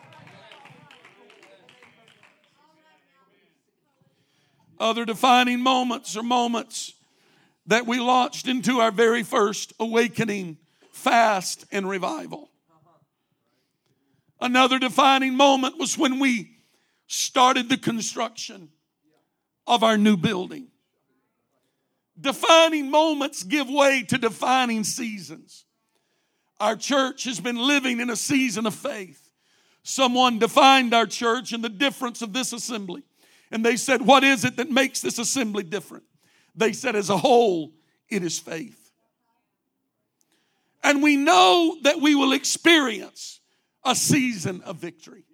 Other 4.78 5.04
defining 5.04 5.60
moments 5.60 6.16
are 6.16 6.22
moments 6.22 6.94
that 7.70 7.86
we 7.86 8.00
launched 8.00 8.48
into 8.48 8.80
our 8.80 8.90
very 8.90 9.22
first 9.22 9.72
awakening, 9.78 10.58
fast, 10.90 11.64
and 11.70 11.88
revival. 11.88 12.50
Another 14.40 14.80
defining 14.80 15.36
moment 15.36 15.78
was 15.78 15.96
when 15.96 16.18
we 16.18 16.50
started 17.06 17.68
the 17.68 17.76
construction 17.76 18.70
of 19.68 19.84
our 19.84 19.96
new 19.96 20.16
building. 20.16 20.66
Defining 22.20 22.90
moments 22.90 23.44
give 23.44 23.70
way 23.70 24.02
to 24.02 24.18
defining 24.18 24.82
seasons. 24.82 25.64
Our 26.58 26.74
church 26.74 27.22
has 27.22 27.38
been 27.38 27.56
living 27.56 28.00
in 28.00 28.10
a 28.10 28.16
season 28.16 28.66
of 28.66 28.74
faith. 28.74 29.30
Someone 29.84 30.40
defined 30.40 30.92
our 30.92 31.06
church 31.06 31.52
and 31.52 31.62
the 31.62 31.68
difference 31.68 32.20
of 32.20 32.32
this 32.32 32.52
assembly. 32.52 33.04
And 33.52 33.64
they 33.64 33.76
said, 33.76 34.02
What 34.02 34.24
is 34.24 34.44
it 34.44 34.56
that 34.56 34.70
makes 34.70 35.00
this 35.00 35.20
assembly 35.20 35.62
different? 35.62 36.04
They 36.54 36.72
said, 36.72 36.96
As 36.96 37.10
a 37.10 37.16
whole, 37.16 37.72
it 38.08 38.22
is 38.22 38.38
faith. 38.38 38.90
And 40.82 41.02
we 41.02 41.16
know 41.16 41.76
that 41.82 42.00
we 42.00 42.14
will 42.14 42.32
experience 42.32 43.40
a 43.84 43.94
season 43.94 44.62
of 44.62 44.76
victory. 44.76 45.24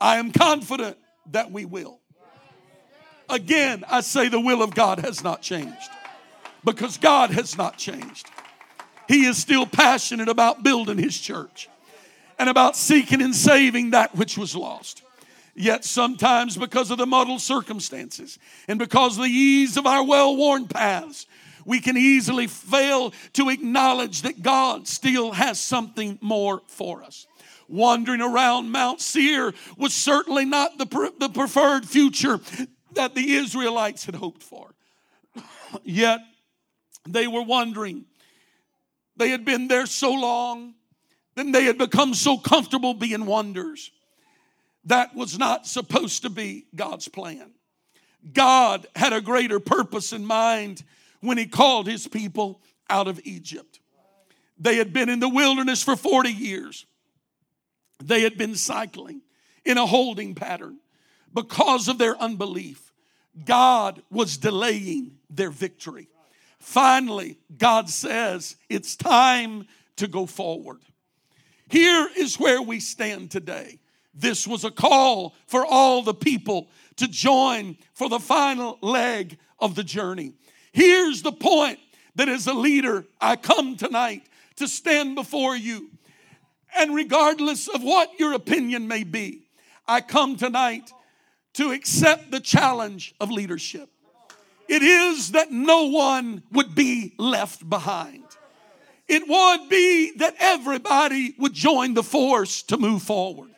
I 0.00 0.16
am 0.16 0.32
confident 0.32 0.96
that 1.32 1.50
we 1.50 1.64
will. 1.64 2.00
Again, 3.28 3.84
I 3.88 4.00
say 4.00 4.28
the 4.28 4.40
will 4.40 4.62
of 4.62 4.74
God 4.74 4.98
has 5.00 5.22
not 5.22 5.40
changed 5.40 5.90
because 6.64 6.98
God 6.98 7.30
has 7.30 7.56
not 7.56 7.78
changed. 7.78 8.28
He 9.08 9.24
is 9.26 9.38
still 9.38 9.66
passionate 9.66 10.28
about 10.28 10.62
building 10.62 10.98
His 10.98 11.18
church 11.18 11.68
and 12.38 12.48
about 12.48 12.76
seeking 12.76 13.22
and 13.22 13.34
saving 13.34 13.90
that 13.90 14.14
which 14.16 14.36
was 14.36 14.56
lost. 14.56 15.02
Yet 15.54 15.84
sometimes, 15.84 16.56
because 16.56 16.90
of 16.90 16.98
the 16.98 17.06
muddled 17.06 17.40
circumstances 17.40 18.38
and 18.68 18.78
because 18.78 19.16
of 19.16 19.24
the 19.24 19.30
ease 19.30 19.76
of 19.76 19.86
our 19.86 20.04
well 20.04 20.36
worn 20.36 20.68
paths, 20.68 21.26
we 21.64 21.80
can 21.80 21.96
easily 21.96 22.46
fail 22.46 23.12
to 23.34 23.48
acknowledge 23.48 24.22
that 24.22 24.42
God 24.42 24.88
still 24.88 25.32
has 25.32 25.60
something 25.60 26.18
more 26.20 26.62
for 26.66 27.02
us. 27.02 27.26
Wandering 27.68 28.20
around 28.20 28.70
Mount 28.70 29.00
Seir 29.00 29.52
was 29.76 29.94
certainly 29.94 30.44
not 30.44 30.78
the, 30.78 30.86
pre- 30.86 31.10
the 31.18 31.28
preferred 31.28 31.86
future 31.86 32.40
that 32.94 33.14
the 33.14 33.34
Israelites 33.34 34.04
had 34.04 34.14
hoped 34.14 34.42
for. 34.42 34.74
Yet 35.84 36.20
they 37.08 37.26
were 37.26 37.42
wondering. 37.42 38.06
They 39.16 39.30
had 39.30 39.44
been 39.44 39.68
there 39.68 39.86
so 39.86 40.12
long, 40.12 40.74
then 41.34 41.52
they 41.52 41.64
had 41.64 41.78
become 41.78 42.14
so 42.14 42.38
comfortable 42.38 42.94
being 42.94 43.26
wonders. 43.26 43.90
That 44.84 45.14
was 45.14 45.38
not 45.38 45.66
supposed 45.66 46.22
to 46.22 46.30
be 46.30 46.66
God's 46.74 47.08
plan. 47.08 47.52
God 48.32 48.86
had 48.96 49.12
a 49.12 49.20
greater 49.20 49.60
purpose 49.60 50.12
in 50.12 50.24
mind 50.24 50.82
when 51.20 51.38
He 51.38 51.46
called 51.46 51.86
His 51.86 52.06
people 52.06 52.60
out 52.88 53.08
of 53.08 53.20
Egypt. 53.24 53.80
They 54.58 54.76
had 54.76 54.92
been 54.92 55.08
in 55.08 55.20
the 55.20 55.28
wilderness 55.28 55.82
for 55.82 55.96
40 55.96 56.30
years. 56.30 56.86
They 58.02 58.22
had 58.22 58.36
been 58.36 58.54
cycling 58.54 59.22
in 59.64 59.78
a 59.78 59.86
holding 59.86 60.34
pattern 60.34 60.78
because 61.32 61.88
of 61.88 61.98
their 61.98 62.16
unbelief. 62.16 62.92
God 63.44 64.02
was 64.10 64.38
delaying 64.38 65.12
their 65.28 65.50
victory. 65.50 66.08
Finally, 66.58 67.38
God 67.56 67.88
says, 67.88 68.56
It's 68.68 68.96
time 68.96 69.66
to 69.96 70.08
go 70.08 70.26
forward. 70.26 70.80
Here 71.68 72.08
is 72.16 72.38
where 72.38 72.60
we 72.60 72.80
stand 72.80 73.30
today. 73.30 73.78
This 74.14 74.46
was 74.46 74.64
a 74.64 74.70
call 74.70 75.34
for 75.46 75.64
all 75.64 76.02
the 76.02 76.14
people 76.14 76.68
to 76.96 77.08
join 77.08 77.76
for 77.94 78.08
the 78.08 78.18
final 78.18 78.78
leg 78.82 79.38
of 79.58 79.74
the 79.74 79.84
journey. 79.84 80.32
Here's 80.72 81.22
the 81.22 81.32
point 81.32 81.78
that 82.16 82.28
as 82.28 82.46
a 82.46 82.54
leader, 82.54 83.06
I 83.20 83.36
come 83.36 83.76
tonight 83.76 84.22
to 84.56 84.68
stand 84.68 85.14
before 85.14 85.56
you. 85.56 85.90
And 86.76 86.94
regardless 86.94 87.68
of 87.68 87.82
what 87.82 88.18
your 88.18 88.32
opinion 88.32 88.88
may 88.88 89.04
be, 89.04 89.48
I 89.86 90.00
come 90.00 90.36
tonight 90.36 90.92
to 91.54 91.72
accept 91.72 92.30
the 92.30 92.40
challenge 92.40 93.14
of 93.20 93.30
leadership. 93.30 93.88
It 94.68 94.82
is 94.82 95.32
that 95.32 95.50
no 95.50 95.86
one 95.86 96.44
would 96.52 96.74
be 96.74 97.14
left 97.18 97.68
behind. 97.68 98.24
It 99.08 99.26
would 99.26 99.68
be 99.68 100.12
that 100.18 100.36
everybody 100.38 101.34
would 101.38 101.52
join 101.52 101.94
the 101.94 102.04
force 102.04 102.62
to 102.64 102.76
move 102.76 103.02
forward. 103.02 103.50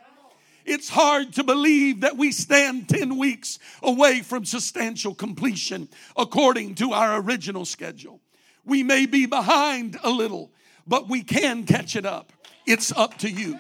It's 0.65 0.89
hard 0.89 1.33
to 1.35 1.45
believe 1.45 2.01
that 2.01 2.17
we 2.17 2.33
stand 2.33 2.89
10 2.89 3.19
weeks 3.19 3.59
away 3.83 4.21
from 4.21 4.45
substantial 4.45 5.15
completion 5.15 5.89
according 6.17 6.77
to 6.77 6.93
our 6.93 7.21
original 7.21 7.65
schedule. 7.65 8.21
We 8.65 8.83
may 8.83 9.07
be 9.07 9.27
behind 9.27 9.99
a 10.05 10.11
little, 10.11 10.53
but 10.87 11.09
we 11.09 11.23
can 11.23 11.65
catch 11.65 11.97
it 11.97 12.07
up. 12.07 12.33
It's 12.67 12.93
up 12.93 13.19
to 13.19 13.31
you. 13.31 13.59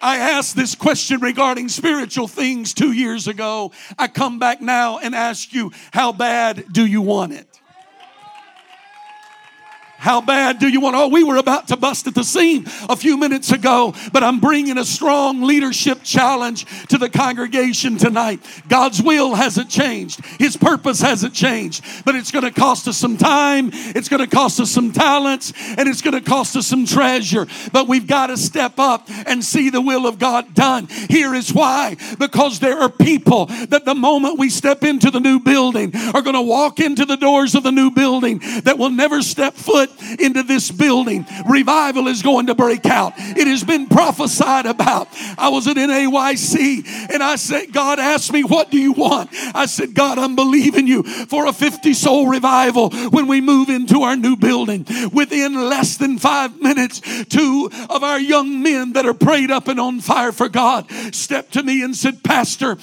I 0.00 0.16
asked 0.16 0.56
this 0.56 0.74
question 0.74 1.20
regarding 1.20 1.68
spiritual 1.68 2.26
things 2.26 2.74
two 2.74 2.90
years 2.90 3.28
ago. 3.28 3.70
I 3.96 4.08
come 4.08 4.40
back 4.40 4.60
now 4.60 4.98
and 4.98 5.14
ask 5.14 5.52
you, 5.52 5.70
how 5.92 6.10
bad 6.10 6.72
do 6.72 6.84
you 6.84 7.00
want 7.00 7.32
it? 7.32 7.51
How 10.02 10.20
bad 10.20 10.58
do 10.58 10.66
you 10.66 10.80
want? 10.80 10.96
Oh, 10.96 11.06
we 11.06 11.22
were 11.22 11.36
about 11.36 11.68
to 11.68 11.76
bust 11.76 12.08
at 12.08 12.16
the 12.16 12.24
seam 12.24 12.64
a 12.88 12.96
few 12.96 13.16
minutes 13.16 13.52
ago, 13.52 13.94
but 14.12 14.24
I'm 14.24 14.40
bringing 14.40 14.76
a 14.76 14.84
strong 14.84 15.42
leadership 15.42 16.02
challenge 16.02 16.66
to 16.88 16.98
the 16.98 17.08
congregation 17.08 17.98
tonight. 17.98 18.40
God's 18.66 19.00
will 19.00 19.36
hasn't 19.36 19.70
changed, 19.70 20.26
His 20.40 20.56
purpose 20.56 21.00
hasn't 21.00 21.34
changed, 21.34 21.84
but 22.04 22.16
it's 22.16 22.32
going 22.32 22.44
to 22.44 22.50
cost 22.50 22.88
us 22.88 22.96
some 22.96 23.16
time, 23.16 23.70
it's 23.72 24.08
going 24.08 24.18
to 24.18 24.26
cost 24.26 24.58
us 24.58 24.72
some 24.72 24.90
talents, 24.90 25.52
and 25.78 25.88
it's 25.88 26.02
going 26.02 26.20
to 26.20 26.28
cost 26.28 26.56
us 26.56 26.66
some 26.66 26.84
treasure. 26.84 27.46
But 27.70 27.86
we've 27.86 28.08
got 28.08 28.26
to 28.26 28.36
step 28.36 28.80
up 28.80 29.08
and 29.08 29.44
see 29.44 29.70
the 29.70 29.80
will 29.80 30.08
of 30.08 30.18
God 30.18 30.52
done. 30.52 30.88
Here 30.88 31.32
is 31.32 31.54
why 31.54 31.96
because 32.18 32.58
there 32.58 32.80
are 32.80 32.90
people 32.90 33.46
that 33.68 33.84
the 33.84 33.94
moment 33.94 34.36
we 34.36 34.50
step 34.50 34.82
into 34.82 35.12
the 35.12 35.20
new 35.20 35.38
building 35.38 35.94
are 36.12 36.22
going 36.22 36.34
to 36.34 36.42
walk 36.42 36.80
into 36.80 37.04
the 37.04 37.16
doors 37.16 37.54
of 37.54 37.62
the 37.62 37.70
new 37.70 37.92
building 37.92 38.40
that 38.64 38.78
will 38.78 38.90
never 38.90 39.22
step 39.22 39.54
foot 39.54 39.91
into 40.18 40.42
this 40.42 40.70
building, 40.70 41.26
revival 41.48 42.08
is 42.08 42.22
going 42.22 42.46
to 42.46 42.54
break 42.54 42.86
out. 42.86 43.14
It 43.16 43.46
has 43.46 43.64
been 43.64 43.86
prophesied 43.86 44.66
about. 44.66 45.08
I 45.38 45.48
was 45.48 45.66
at 45.66 45.76
NAYC 45.76 47.10
and 47.10 47.22
I 47.22 47.36
said, 47.36 47.72
God 47.72 47.98
asked 47.98 48.32
me, 48.32 48.44
What 48.44 48.70
do 48.70 48.78
you 48.78 48.92
want? 48.92 49.30
I 49.54 49.66
said, 49.66 49.94
God, 49.94 50.18
I'm 50.18 50.36
believing 50.36 50.86
you 50.86 51.02
for 51.02 51.46
a 51.46 51.52
50 51.52 51.94
soul 51.94 52.26
revival 52.26 52.90
when 53.10 53.26
we 53.26 53.40
move 53.40 53.68
into 53.68 54.02
our 54.02 54.16
new 54.16 54.36
building. 54.36 54.86
Within 55.12 55.54
less 55.54 55.96
than 55.96 56.18
five 56.18 56.60
minutes, 56.60 57.00
two 57.26 57.70
of 57.90 58.02
our 58.02 58.18
young 58.18 58.62
men 58.62 58.92
that 58.94 59.06
are 59.06 59.14
prayed 59.14 59.50
up 59.50 59.68
and 59.68 59.80
on 59.80 60.00
fire 60.00 60.32
for 60.32 60.48
God 60.48 60.90
stepped 61.14 61.52
to 61.54 61.62
me 61.62 61.82
and 61.82 61.96
said, 61.96 62.22
Pastor, 62.22 62.76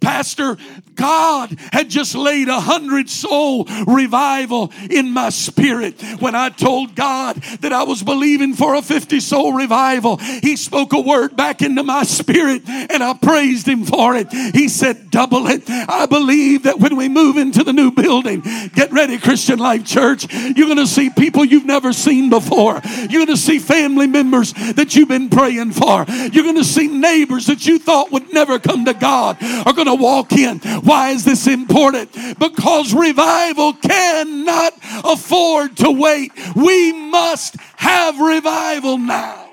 Pastor, 0.00 0.56
God 0.94 1.56
had 1.72 1.88
just 1.88 2.14
laid 2.14 2.48
a 2.48 2.60
hundred 2.60 3.08
soul 3.08 3.66
revival 3.86 4.72
in 4.90 5.10
my 5.10 5.30
spirit. 5.30 6.00
When 6.20 6.34
I 6.48 6.50
told 6.50 6.94
God 6.94 7.36
that 7.60 7.74
I 7.74 7.82
was 7.82 8.02
believing 8.02 8.54
for 8.54 8.74
a 8.74 8.80
50 8.80 9.20
soul 9.20 9.52
revival, 9.52 10.16
He 10.16 10.56
spoke 10.56 10.94
a 10.94 11.00
word 11.00 11.36
back 11.36 11.60
into 11.60 11.82
my 11.82 12.04
spirit 12.04 12.66
and 12.66 13.02
I 13.02 13.12
praised 13.12 13.68
Him 13.68 13.84
for 13.84 14.16
it. 14.16 14.32
He 14.32 14.70
said, 14.70 15.10
Double 15.10 15.46
it. 15.48 15.68
I 15.68 16.06
believe 16.06 16.62
that 16.62 16.78
when 16.78 16.96
we 16.96 17.10
move 17.10 17.36
into 17.36 17.62
the 17.64 17.74
new 17.74 17.90
building, 17.90 18.40
get 18.74 18.90
ready, 18.92 19.18
Christian 19.18 19.58
Life 19.58 19.84
Church, 19.84 20.32
you're 20.32 20.66
going 20.66 20.78
to 20.78 20.86
see 20.86 21.10
people 21.10 21.44
you've 21.44 21.66
never 21.66 21.92
seen 21.92 22.30
before. 22.30 22.80
You're 22.84 23.26
going 23.26 23.26
to 23.26 23.36
see 23.36 23.58
family 23.58 24.06
members 24.06 24.54
that 24.74 24.96
you've 24.96 25.08
been 25.08 25.28
praying 25.28 25.72
for. 25.72 26.06
You're 26.08 26.44
going 26.44 26.56
to 26.56 26.64
see 26.64 26.88
neighbors 26.88 27.46
that 27.46 27.66
you 27.66 27.78
thought 27.78 28.10
would 28.10 28.32
never 28.32 28.58
come 28.58 28.86
to 28.86 28.94
God 28.94 29.36
are 29.42 29.74
going 29.74 29.86
to 29.86 29.94
walk 29.94 30.32
in. 30.32 30.60
Why 30.60 31.10
is 31.10 31.26
this 31.26 31.46
important? 31.46 32.12
Because 32.38 32.94
revival 32.94 33.74
cannot 33.74 34.72
afford 35.04 35.76
to 35.78 35.90
wait. 35.90 36.32
We 36.54 36.92
must 36.92 37.56
have 37.76 38.18
revival 38.18 38.98
now. 38.98 39.48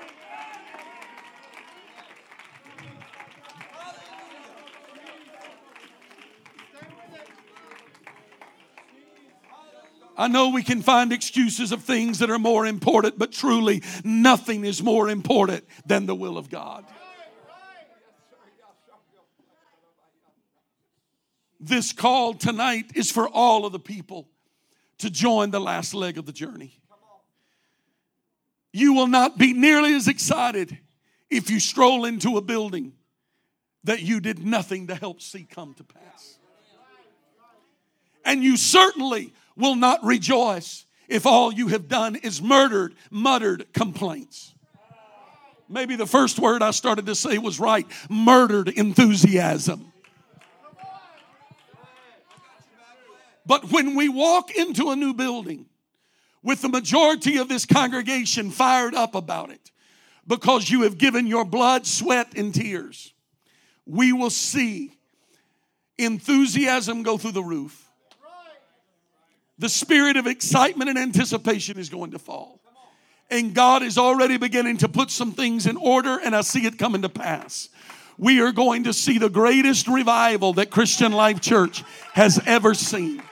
I 10.18 10.28
know 10.28 10.48
we 10.48 10.62
can 10.62 10.80
find 10.80 11.12
excuses 11.12 11.72
of 11.72 11.82
things 11.82 12.20
that 12.20 12.30
are 12.30 12.38
more 12.38 12.66
important, 12.66 13.18
but 13.18 13.32
truly 13.32 13.82
nothing 14.02 14.64
is 14.64 14.82
more 14.82 15.10
important 15.10 15.64
than 15.84 16.06
the 16.06 16.14
will 16.14 16.38
of 16.38 16.48
God. 16.48 16.86
This 21.60 21.92
call 21.92 22.34
tonight 22.34 22.92
is 22.94 23.10
for 23.10 23.28
all 23.28 23.66
of 23.66 23.72
the 23.72 23.78
people 23.78 24.28
to 24.98 25.10
join 25.10 25.50
the 25.50 25.60
last 25.60 25.94
leg 25.94 26.18
of 26.18 26.26
the 26.26 26.32
journey. 26.32 26.80
You 28.72 28.92
will 28.92 29.06
not 29.06 29.38
be 29.38 29.52
nearly 29.52 29.94
as 29.94 30.08
excited 30.08 30.78
if 31.30 31.50
you 31.50 31.60
stroll 31.60 32.04
into 32.04 32.36
a 32.36 32.42
building 32.42 32.92
that 33.84 34.02
you 34.02 34.20
did 34.20 34.44
nothing 34.44 34.88
to 34.88 34.94
help 34.94 35.22
see 35.22 35.44
come 35.44 35.74
to 35.74 35.84
pass. 35.84 36.38
And 38.24 38.42
you 38.42 38.56
certainly 38.56 39.32
will 39.56 39.76
not 39.76 40.04
rejoice 40.04 40.84
if 41.08 41.24
all 41.24 41.52
you 41.52 41.68
have 41.68 41.88
done 41.88 42.16
is 42.16 42.42
murdered, 42.42 42.94
muttered 43.10 43.72
complaints. 43.72 44.54
Maybe 45.68 45.96
the 45.96 46.06
first 46.06 46.38
word 46.38 46.62
I 46.62 46.70
started 46.70 47.06
to 47.06 47.14
say 47.14 47.38
was 47.38 47.58
right 47.58 47.86
murdered 48.08 48.68
enthusiasm. 48.68 49.92
But 53.46 53.70
when 53.70 53.94
we 53.94 54.08
walk 54.08 54.50
into 54.50 54.90
a 54.90 54.96
new 54.96 55.14
building 55.14 55.66
with 56.42 56.62
the 56.62 56.68
majority 56.68 57.38
of 57.38 57.48
this 57.48 57.64
congregation 57.64 58.50
fired 58.50 58.94
up 58.94 59.14
about 59.14 59.50
it 59.50 59.70
because 60.26 60.68
you 60.68 60.82
have 60.82 60.98
given 60.98 61.26
your 61.26 61.44
blood, 61.44 61.86
sweat, 61.86 62.36
and 62.36 62.52
tears, 62.52 63.14
we 63.86 64.12
will 64.12 64.30
see 64.30 64.92
enthusiasm 65.96 67.04
go 67.04 67.16
through 67.16 67.32
the 67.32 67.42
roof. 67.42 67.88
The 69.58 69.68
spirit 69.68 70.16
of 70.16 70.26
excitement 70.26 70.90
and 70.90 70.98
anticipation 70.98 71.78
is 71.78 71.88
going 71.88 72.10
to 72.10 72.18
fall. 72.18 72.60
And 73.30 73.54
God 73.54 73.82
is 73.82 73.96
already 73.96 74.36
beginning 74.36 74.76
to 74.78 74.88
put 74.88 75.10
some 75.10 75.32
things 75.32 75.66
in 75.66 75.76
order, 75.76 76.18
and 76.22 76.34
I 76.36 76.42
see 76.42 76.66
it 76.66 76.78
coming 76.78 77.02
to 77.02 77.08
pass. 77.08 77.70
We 78.18 78.40
are 78.40 78.52
going 78.52 78.84
to 78.84 78.92
see 78.92 79.18
the 79.18 79.30
greatest 79.30 79.88
revival 79.88 80.52
that 80.54 80.70
Christian 80.70 81.12
Life 81.12 81.40
Church 81.40 81.82
has 82.12 82.40
ever 82.46 82.74
seen 82.74 83.22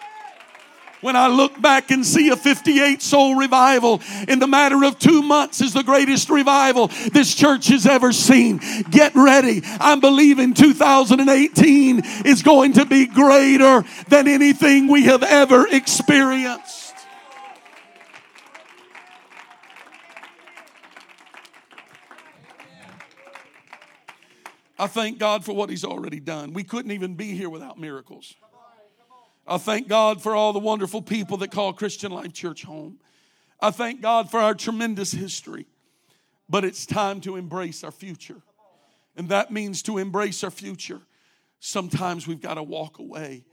when 1.05 1.17
I 1.17 1.27
look 1.27 1.61
back 1.61 1.91
and 1.91 2.05
see 2.05 2.31
a 2.31 2.37
58 2.37 3.03
soul 3.03 3.35
revival 3.35 4.01
in 4.27 4.39
the 4.39 4.47
matter 4.47 4.83
of 4.85 4.99
two 4.99 5.21
months 5.21 5.61
is 5.61 5.75
the 5.75 5.83
greatest 5.83 6.31
revival 6.31 6.87
this 7.13 7.35
church 7.35 7.67
has 7.67 7.87
ever 7.87 8.11
seen. 8.11 8.59
Get 8.91 9.15
ready. 9.15 9.61
I'm 9.81 10.01
believing 10.01 10.55
2018 10.55 12.01
is 12.25 12.43
going 12.43 12.73
to 12.73 12.87
be 12.87 13.07
greater 13.07 13.85
than 14.09 14.27
anything 14.27 14.89
we 14.89 15.05
have 15.05 15.23
ever 15.23 15.67
experienced. 15.71 16.95
I 24.79 24.87
thank 24.87 25.19
God 25.19 25.45
for 25.45 25.55
what 25.55 25.69
He's 25.69 25.85
already 25.85 26.19
done. 26.19 26.55
We 26.55 26.65
couldn't 26.65 26.93
even 26.93 27.15
be 27.15 27.37
here 27.37 27.51
without 27.51 27.79
miracles. 27.79 28.35
I 29.47 29.59
thank 29.59 29.89
God 29.89 30.23
for 30.23 30.35
all 30.35 30.53
the 30.53 30.59
wonderful 30.59 31.03
people 31.03 31.37
that 31.39 31.51
call 31.51 31.73
Christian 31.73 32.13
Life 32.13 32.33
Church 32.33 32.65
home. 32.65 32.99
I 33.61 33.71
thank 33.71 34.01
God 34.01 34.31
for 34.31 34.41
our 34.41 34.55
tremendous 34.55 35.13
history. 35.13 35.67
But 36.49 36.65
it's 36.65 36.87
time 36.87 37.21
to 37.23 37.37
embrace 37.37 37.85
our 37.85 37.91
future. 37.91 38.43
And 39.17 39.29
that 39.29 39.51
means 39.51 39.83
to 39.83 39.99
embrace 39.99 40.45
our 40.45 40.51
future. 40.51 41.01
Sometimes 41.61 42.27
we've 42.27 42.41
got 42.41 42.55
to 42.55 42.63
walk 42.63 42.99
away 42.99 43.45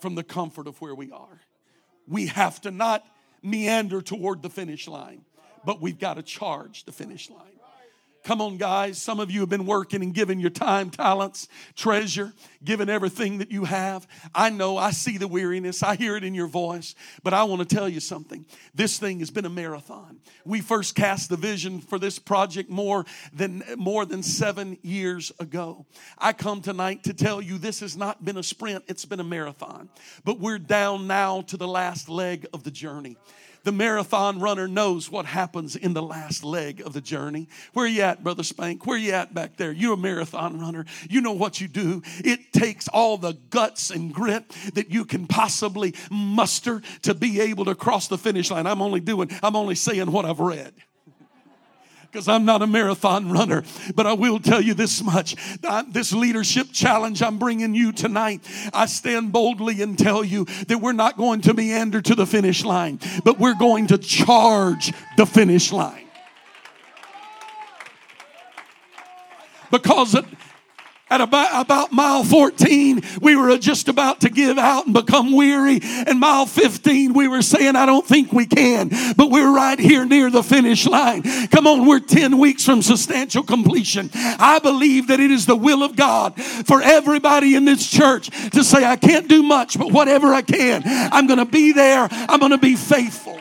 from 0.00 0.14
the 0.14 0.24
comfort 0.24 0.66
of 0.66 0.80
where 0.80 0.94
we 0.94 1.12
are. 1.12 1.40
We 2.08 2.26
have 2.26 2.60
to 2.62 2.70
not 2.70 3.04
meander 3.42 4.02
toward 4.02 4.42
the 4.42 4.50
finish 4.50 4.88
line, 4.88 5.24
but 5.64 5.80
we've 5.80 5.98
got 5.98 6.14
to 6.14 6.22
charge 6.22 6.84
the 6.84 6.92
finish 6.92 7.30
line. 7.30 7.38
Come 8.24 8.40
on, 8.40 8.56
guys. 8.56 9.02
Some 9.02 9.18
of 9.18 9.32
you 9.32 9.40
have 9.40 9.48
been 9.48 9.66
working 9.66 10.00
and 10.00 10.14
giving 10.14 10.38
your 10.38 10.50
time, 10.50 10.90
talents, 10.90 11.48
treasure, 11.74 12.32
giving 12.62 12.88
everything 12.88 13.38
that 13.38 13.50
you 13.50 13.64
have. 13.64 14.06
I 14.32 14.48
know, 14.50 14.76
I 14.76 14.92
see 14.92 15.18
the 15.18 15.26
weariness, 15.26 15.82
I 15.82 15.96
hear 15.96 16.16
it 16.16 16.22
in 16.22 16.32
your 16.32 16.46
voice, 16.46 16.94
but 17.24 17.34
I 17.34 17.42
want 17.44 17.68
to 17.68 17.74
tell 17.74 17.88
you 17.88 17.98
something. 17.98 18.46
This 18.74 18.98
thing 18.98 19.18
has 19.18 19.30
been 19.30 19.44
a 19.44 19.50
marathon. 19.50 20.20
We 20.44 20.60
first 20.60 20.94
cast 20.94 21.30
the 21.30 21.36
vision 21.36 21.80
for 21.80 21.98
this 21.98 22.20
project 22.20 22.70
more 22.70 23.04
than 23.32 23.64
more 23.76 24.04
than 24.06 24.22
seven 24.22 24.78
years 24.82 25.32
ago. 25.40 25.86
I 26.16 26.32
come 26.32 26.60
tonight 26.60 27.04
to 27.04 27.14
tell 27.14 27.42
you 27.42 27.58
this 27.58 27.80
has 27.80 27.96
not 27.96 28.24
been 28.24 28.36
a 28.36 28.42
sprint, 28.42 28.84
it's 28.86 29.04
been 29.04 29.20
a 29.20 29.24
marathon. 29.24 29.88
But 30.24 30.38
we're 30.38 30.58
down 30.58 31.08
now 31.08 31.42
to 31.42 31.56
the 31.56 31.68
last 31.68 32.08
leg 32.08 32.46
of 32.52 32.62
the 32.62 32.70
journey. 32.70 33.16
The 33.64 33.72
marathon 33.72 34.40
runner 34.40 34.66
knows 34.66 35.10
what 35.10 35.26
happens 35.26 35.76
in 35.76 35.94
the 35.94 36.02
last 36.02 36.44
leg 36.44 36.80
of 36.80 36.92
the 36.92 37.00
journey. 37.00 37.48
Where 37.72 37.86
you 37.86 38.02
at, 38.02 38.22
Brother 38.24 38.42
Spank? 38.42 38.86
Where 38.86 38.96
you 38.96 39.12
at 39.12 39.34
back 39.34 39.56
there? 39.56 39.72
You're 39.72 39.94
a 39.94 39.96
marathon 39.96 40.60
runner. 40.60 40.84
You 41.08 41.20
know 41.20 41.32
what 41.32 41.60
you 41.60 41.68
do. 41.68 42.02
It 42.18 42.52
takes 42.52 42.88
all 42.88 43.18
the 43.18 43.34
guts 43.50 43.90
and 43.90 44.12
grit 44.12 44.48
that 44.74 44.90
you 44.90 45.04
can 45.04 45.26
possibly 45.26 45.94
muster 46.10 46.82
to 47.02 47.14
be 47.14 47.40
able 47.40 47.64
to 47.66 47.74
cross 47.74 48.08
the 48.08 48.18
finish 48.18 48.50
line. 48.50 48.66
I'm 48.66 48.82
only 48.82 49.00
doing, 49.00 49.30
I'm 49.42 49.56
only 49.56 49.74
saying 49.74 50.10
what 50.10 50.24
I've 50.24 50.40
read 50.40 50.72
because 52.12 52.28
I'm 52.28 52.44
not 52.44 52.60
a 52.60 52.66
marathon 52.66 53.30
runner. 53.32 53.64
But 53.94 54.06
I 54.06 54.12
will 54.12 54.38
tell 54.38 54.60
you 54.60 54.74
this 54.74 55.02
much 55.02 55.34
this 55.88 56.12
leadership 56.12 56.68
challenge 56.72 57.22
I'm 57.22 57.38
bringing 57.38 57.74
you 57.74 57.92
tonight, 57.92 58.46
I 58.74 58.86
stand 58.86 59.32
boldly 59.32 59.80
and 59.80 59.98
tell 59.98 60.22
you 60.22 60.44
that 60.68 60.78
we're 60.78 60.92
not 60.92 61.16
going 61.16 61.40
to 61.42 61.54
meander 61.54 62.02
to 62.02 62.14
the 62.14 62.26
finish 62.26 62.64
line, 62.64 63.00
but 63.24 63.38
we're 63.38 63.54
going 63.54 63.86
to 63.88 63.98
charge 63.98 64.92
the 65.16 65.24
finish 65.24 65.72
line. 65.72 66.06
Because 69.70 70.14
at 71.12 71.20
about, 71.20 71.66
about 71.66 71.92
mile 71.92 72.24
14, 72.24 73.02
we 73.20 73.36
were 73.36 73.58
just 73.58 73.88
about 73.88 74.22
to 74.22 74.30
give 74.30 74.56
out 74.56 74.86
and 74.86 74.94
become 74.94 75.32
weary. 75.32 75.78
And 75.82 76.18
mile 76.18 76.46
15, 76.46 77.12
we 77.12 77.28
were 77.28 77.42
saying, 77.42 77.76
I 77.76 77.84
don't 77.84 78.06
think 78.06 78.32
we 78.32 78.46
can. 78.46 78.90
But 79.14 79.30
we're 79.30 79.54
right 79.54 79.78
here 79.78 80.06
near 80.06 80.30
the 80.30 80.42
finish 80.42 80.86
line. 80.86 81.22
Come 81.48 81.66
on, 81.66 81.86
we're 81.86 82.00
10 82.00 82.38
weeks 82.38 82.64
from 82.64 82.80
substantial 82.80 83.42
completion. 83.42 84.10
I 84.14 84.58
believe 84.58 85.08
that 85.08 85.20
it 85.20 85.30
is 85.30 85.44
the 85.44 85.54
will 85.54 85.82
of 85.82 85.96
God 85.96 86.40
for 86.42 86.80
everybody 86.80 87.56
in 87.56 87.66
this 87.66 87.86
church 87.86 88.30
to 88.52 88.64
say, 88.64 88.82
I 88.82 88.96
can't 88.96 89.28
do 89.28 89.42
much, 89.42 89.78
but 89.78 89.92
whatever 89.92 90.32
I 90.32 90.40
can, 90.40 90.82
I'm 90.86 91.26
going 91.26 91.40
to 91.40 91.44
be 91.44 91.72
there. 91.72 92.08
I'm 92.10 92.40
going 92.40 92.52
to 92.52 92.58
be 92.58 92.74
faithful. 92.74 93.38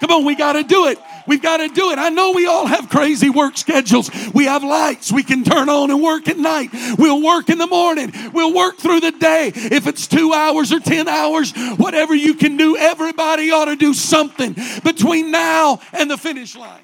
Come 0.00 0.10
on, 0.10 0.24
we 0.24 0.34
got 0.36 0.54
to 0.54 0.62
do 0.62 0.86
it. 0.88 0.98
We've 1.26 1.42
got 1.42 1.58
to 1.58 1.68
do 1.68 1.90
it. 1.90 1.98
I 1.98 2.08
know 2.08 2.32
we 2.32 2.46
all 2.46 2.66
have 2.66 2.88
crazy 2.88 3.30
work 3.30 3.56
schedules. 3.56 4.10
We 4.34 4.44
have 4.44 4.62
lights 4.62 5.12
we 5.12 5.22
can 5.22 5.44
turn 5.44 5.68
on 5.68 5.90
and 5.90 6.02
work 6.02 6.28
at 6.28 6.38
night. 6.38 6.70
We'll 6.98 7.22
work 7.22 7.48
in 7.48 7.58
the 7.58 7.66
morning. 7.66 8.12
We'll 8.32 8.54
work 8.54 8.78
through 8.78 9.00
the 9.00 9.12
day. 9.12 9.52
If 9.54 9.86
it's 9.86 10.06
two 10.06 10.32
hours 10.32 10.72
or 10.72 10.80
10 10.80 11.08
hours, 11.08 11.52
whatever 11.76 12.14
you 12.14 12.34
can 12.34 12.56
do, 12.56 12.76
everybody 12.76 13.50
ought 13.50 13.66
to 13.66 13.76
do 13.76 13.94
something 13.94 14.54
between 14.84 15.30
now 15.30 15.80
and 15.92 16.10
the 16.10 16.16
finish 16.16 16.56
line. 16.56 16.82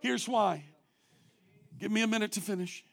Here's 0.00 0.28
why. 0.28 0.64
Give 1.78 1.90
me 1.90 2.02
a 2.02 2.06
minute 2.08 2.32
to 2.32 2.40
finish. 2.40 2.84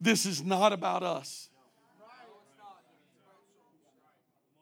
This 0.00 0.24
is 0.24 0.42
not 0.42 0.72
about 0.72 1.02
us. 1.02 1.48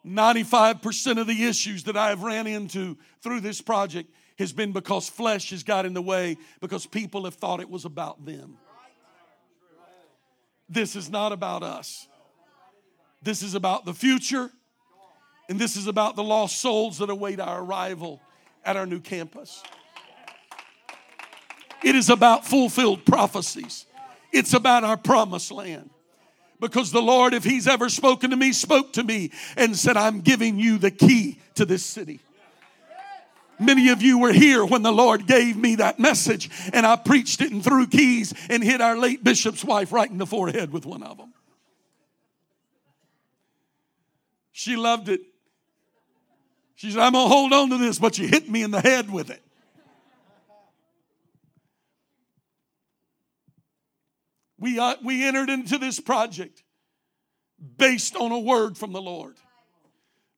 95% 0.06 1.18
of 1.18 1.26
the 1.26 1.44
issues 1.44 1.84
that 1.84 1.96
I 1.96 2.10
have 2.10 2.22
ran 2.22 2.46
into 2.46 2.98
through 3.22 3.40
this 3.40 3.60
project 3.60 4.12
has 4.38 4.52
been 4.52 4.72
because 4.72 5.08
flesh 5.08 5.50
has 5.50 5.62
got 5.62 5.86
in 5.86 5.94
the 5.94 6.02
way 6.02 6.36
because 6.60 6.86
people 6.86 7.24
have 7.24 7.34
thought 7.34 7.60
it 7.60 7.70
was 7.70 7.84
about 7.84 8.24
them. 8.24 8.58
This 10.68 10.96
is 10.96 11.10
not 11.10 11.32
about 11.32 11.62
us. 11.62 12.08
This 13.22 13.42
is 13.42 13.54
about 13.54 13.86
the 13.86 13.94
future, 13.94 14.50
and 15.48 15.58
this 15.58 15.76
is 15.76 15.86
about 15.86 16.16
the 16.16 16.22
lost 16.22 16.60
souls 16.60 16.98
that 16.98 17.08
await 17.08 17.40
our 17.40 17.62
arrival 17.62 18.20
at 18.64 18.76
our 18.76 18.84
new 18.84 19.00
campus. 19.00 19.62
It 21.82 21.94
is 21.94 22.10
about 22.10 22.46
fulfilled 22.46 23.06
prophecies, 23.06 23.86
it's 24.32 24.52
about 24.52 24.84
our 24.84 24.98
promised 24.98 25.50
land. 25.50 25.90
Because 26.64 26.90
the 26.90 27.03
Lord, 27.03 27.35
if 27.35 27.44
He's 27.44 27.68
ever 27.68 27.88
spoken 27.88 28.31
to 28.31 28.37
me, 28.37 28.53
spoke 28.53 28.94
to 28.94 29.05
me 29.05 29.31
and 29.57 29.77
said, 29.77 29.96
I'm 29.96 30.22
giving 30.22 30.59
you 30.59 30.79
the 30.79 30.90
key 30.90 31.38
to 31.57 31.64
this 31.64 31.85
city. 31.85 32.20
Many 33.61 33.90
of 33.90 34.03
you 34.03 34.18
were 34.18 34.33
here 34.33 34.64
when 34.64 34.83
the 34.83 34.92
Lord 34.92 35.27
gave 35.27 35.57
me 35.57 35.77
that 35.77 36.00
message, 36.00 36.50
and 36.72 36.87
I 36.87 36.96
preached 36.96 37.40
it 37.40 37.53
and 37.53 37.62
threw 37.62 37.87
keys 37.87 38.35
and 38.50 38.64
hit 38.64 38.81
our 38.81 38.96
late 38.96 39.22
bishop's 39.22 39.64
wife 39.64 39.92
right 39.92 40.11
in 40.11 40.18
the 40.18 40.27
forehead 40.27 40.72
with 40.72 40.87
one 40.87 41.03
of 41.03 41.18
them. 41.18 41.33
She 44.53 44.77
loved 44.77 45.09
it. 45.09 45.20
She 46.77 46.90
said, 46.90 47.00
I'm 47.00 47.12
going 47.12 47.27
to 47.27 47.35
hold 47.35 47.53
on 47.53 47.70
to 47.70 47.79
this, 47.79 47.98
but 47.98 48.18
you 48.18 48.27
hit 48.27 48.48
me 48.48 48.62
in 48.62 48.70
the 48.70 48.81
head 48.81 49.11
with 49.11 49.31
it. 49.31 49.42
We, 54.64 54.79
uh, 54.79 54.94
we 55.05 55.22
entered 55.22 55.50
into 55.50 55.77
this 55.77 56.00
project 56.00 56.62
based 57.77 58.16
on 58.16 58.33
a 58.33 58.38
word 58.38 58.79
from 58.79 58.94
the 58.94 59.03
Lord. 59.03 59.37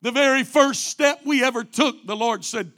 The 0.03 0.11
very 0.11 0.43
first 0.43 0.89
step 0.89 1.21
we 1.25 1.45
ever 1.45 1.63
took, 1.63 2.05
the 2.05 2.17
Lord 2.17 2.45
said, 2.45 2.73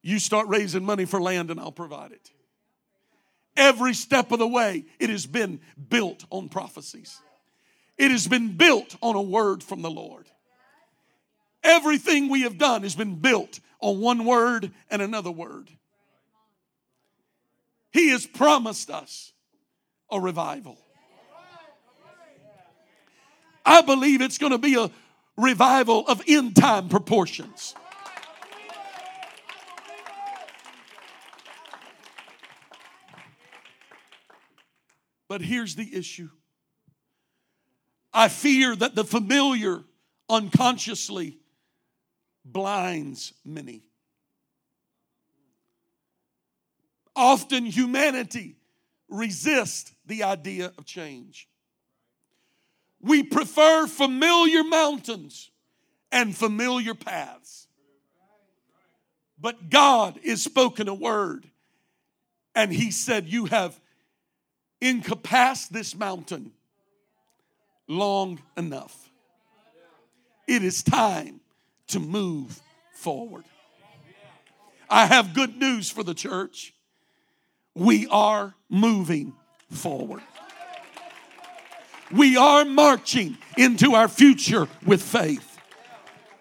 You 0.00 0.20
start 0.20 0.46
raising 0.46 0.84
money 0.84 1.06
for 1.06 1.20
land 1.20 1.50
and 1.50 1.58
I'll 1.58 1.72
provide 1.72 2.12
it. 2.12 2.30
Every 3.56 3.92
step 3.94 4.30
of 4.30 4.38
the 4.38 4.46
way, 4.46 4.84
it 5.00 5.10
has 5.10 5.26
been 5.26 5.58
built 5.88 6.24
on 6.30 6.48
prophecies, 6.48 7.20
it 7.96 8.12
has 8.12 8.28
been 8.28 8.56
built 8.56 8.94
on 9.02 9.16
a 9.16 9.22
word 9.22 9.64
from 9.64 9.82
the 9.82 9.90
Lord. 9.90 10.28
Everything 11.64 12.28
we 12.28 12.42
have 12.42 12.58
done 12.58 12.84
has 12.84 12.94
been 12.94 13.16
built 13.16 13.58
on 13.80 13.98
one 13.98 14.24
word 14.24 14.70
and 14.88 15.02
another 15.02 15.32
word. 15.32 15.68
He 17.90 18.10
has 18.10 18.24
promised 18.24 18.88
us 18.88 19.32
a 20.10 20.20
revival. 20.20 20.78
I 23.64 23.82
believe 23.82 24.22
it's 24.22 24.38
going 24.38 24.52
to 24.52 24.58
be 24.58 24.76
a 24.76 24.90
revival 25.36 26.06
of 26.06 26.22
end 26.26 26.56
time 26.56 26.88
proportions. 26.88 27.74
But 35.28 35.42
here's 35.42 35.74
the 35.76 35.94
issue 35.94 36.30
I 38.12 38.28
fear 38.28 38.74
that 38.74 38.94
the 38.94 39.04
familiar 39.04 39.84
unconsciously 40.30 41.38
blinds 42.44 43.34
many. 43.44 43.82
Often 47.14 47.66
humanity 47.66 48.56
resists 49.08 49.92
the 50.06 50.22
idea 50.22 50.72
of 50.78 50.84
change. 50.84 51.48
We 53.00 53.22
prefer 53.22 53.86
familiar 53.86 54.64
mountains 54.64 55.50
and 56.10 56.36
familiar 56.36 56.94
paths. 56.94 57.66
But 59.40 59.70
God 59.70 60.18
is 60.22 60.42
spoken 60.42 60.88
a 60.88 60.94
word, 60.94 61.48
and 62.54 62.72
He 62.72 62.90
said, 62.90 63.28
You 63.28 63.46
have 63.46 63.78
incapacitated 64.80 65.78
this 65.78 65.94
mountain 65.94 66.52
long 67.86 68.40
enough. 68.56 69.08
It 70.46 70.64
is 70.64 70.82
time 70.82 71.40
to 71.88 72.00
move 72.00 72.60
forward. 72.94 73.44
I 74.90 75.06
have 75.06 75.34
good 75.34 75.56
news 75.56 75.90
for 75.90 76.02
the 76.02 76.14
church. 76.14 76.74
We 77.78 78.06
are 78.08 78.54
moving 78.68 79.34
forward. 79.70 80.22
We 82.10 82.36
are 82.36 82.64
marching 82.64 83.38
into 83.56 83.94
our 83.94 84.08
future 84.08 84.68
with 84.84 85.02
faith 85.02 85.48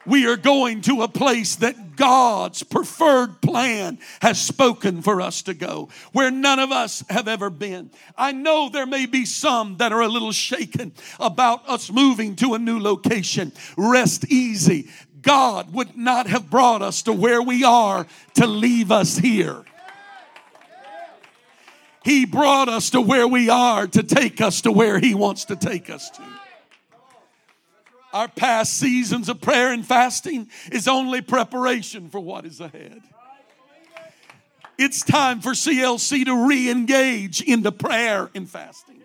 we 0.07 0.25
are 0.25 0.37
going 0.37 0.81
to 0.81 1.01
a 1.01 1.07
place 1.07 1.57
that 1.57 1.97
God's 1.97 2.63
preferred 2.63 3.41
plan 3.41 3.99
has 4.21 4.41
spoken 4.41 5.01
for 5.01 5.19
us 5.19 5.41
to 5.43 5.53
go, 5.53 5.89
where 6.13 6.31
none 6.31 6.59
of 6.59 6.71
us 6.71 7.03
have 7.09 7.27
ever 7.27 7.49
been. 7.49 7.91
I 8.17 8.31
know 8.31 8.69
there 8.69 8.85
may 8.85 9.05
be 9.05 9.25
some 9.25 9.77
that 9.77 9.91
are 9.91 10.01
a 10.01 10.07
little 10.07 10.31
shaken 10.31 10.93
about 11.19 11.67
us 11.67 11.91
moving 11.91 12.37
to 12.37 12.53
a 12.53 12.59
new 12.59 12.79
location. 12.79 13.51
Rest 13.77 14.31
easy. 14.31 14.89
God 15.21 15.73
would 15.73 15.97
not 15.97 16.27
have 16.27 16.49
brought 16.49 16.81
us 16.81 17.01
to 17.03 17.11
where 17.11 17.41
we 17.41 17.65
are 17.65 18.07
to 18.35 18.47
leave 18.47 18.91
us 18.91 19.17
here. 19.17 19.65
He 22.07 22.23
brought 22.23 22.69
us 22.69 22.91
to 22.91 23.01
where 23.01 23.27
we 23.27 23.49
are 23.49 23.85
to 23.85 24.01
take 24.01 24.39
us 24.39 24.61
to 24.61 24.71
where 24.71 24.97
He 24.97 25.13
wants 25.13 25.43
to 25.43 25.57
take 25.57 25.89
us 25.89 26.09
to. 26.11 26.21
Our 28.13 28.29
past 28.29 28.77
seasons 28.77 29.27
of 29.27 29.41
prayer 29.41 29.73
and 29.73 29.85
fasting 29.85 30.47
is 30.71 30.87
only 30.87 31.19
preparation 31.19 32.07
for 32.07 32.21
what 32.21 32.45
is 32.45 32.61
ahead. 32.61 33.01
It's 34.77 35.03
time 35.03 35.41
for 35.41 35.51
CLC 35.51 36.23
to 36.23 36.47
re 36.47 36.69
engage 36.69 37.41
into 37.41 37.73
prayer 37.73 38.29
and 38.33 38.49
fasting. 38.49 38.96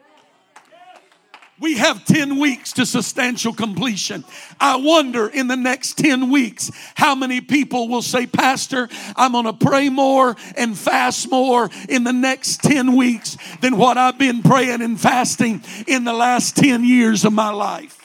We 1.62 1.77
have 1.77 2.05
10 2.05 2.40
weeks 2.40 2.72
to 2.72 2.85
substantial 2.85 3.53
completion. 3.53 4.25
I 4.59 4.75
wonder 4.75 5.29
in 5.29 5.46
the 5.46 5.57
next 5.57 5.96
10 5.96 6.29
weeks 6.29 6.72
how 6.96 7.14
many 7.14 7.40
people 7.40 7.87
will 7.87 8.03
say, 8.03 8.27
Pastor, 8.27 8.88
I'm 9.14 9.31
going 9.31 9.44
to 9.44 9.53
pray 9.53 9.88
more 9.88 10.35
and 10.57 10.77
fast 10.77 11.31
more 11.31 11.70
in 11.88 12.03
the 12.03 12.12
next 12.12 12.64
10 12.64 12.96
weeks 12.96 13.37
than 13.61 13.77
what 13.77 13.96
I've 13.96 14.18
been 14.18 14.42
praying 14.42 14.83
and 14.83 15.01
fasting 15.01 15.62
in 15.87 16.03
the 16.03 16.12
last 16.12 16.57
10 16.57 16.83
years 16.83 17.25
of 17.25 17.33
my 17.33 17.51
life. 17.51 18.02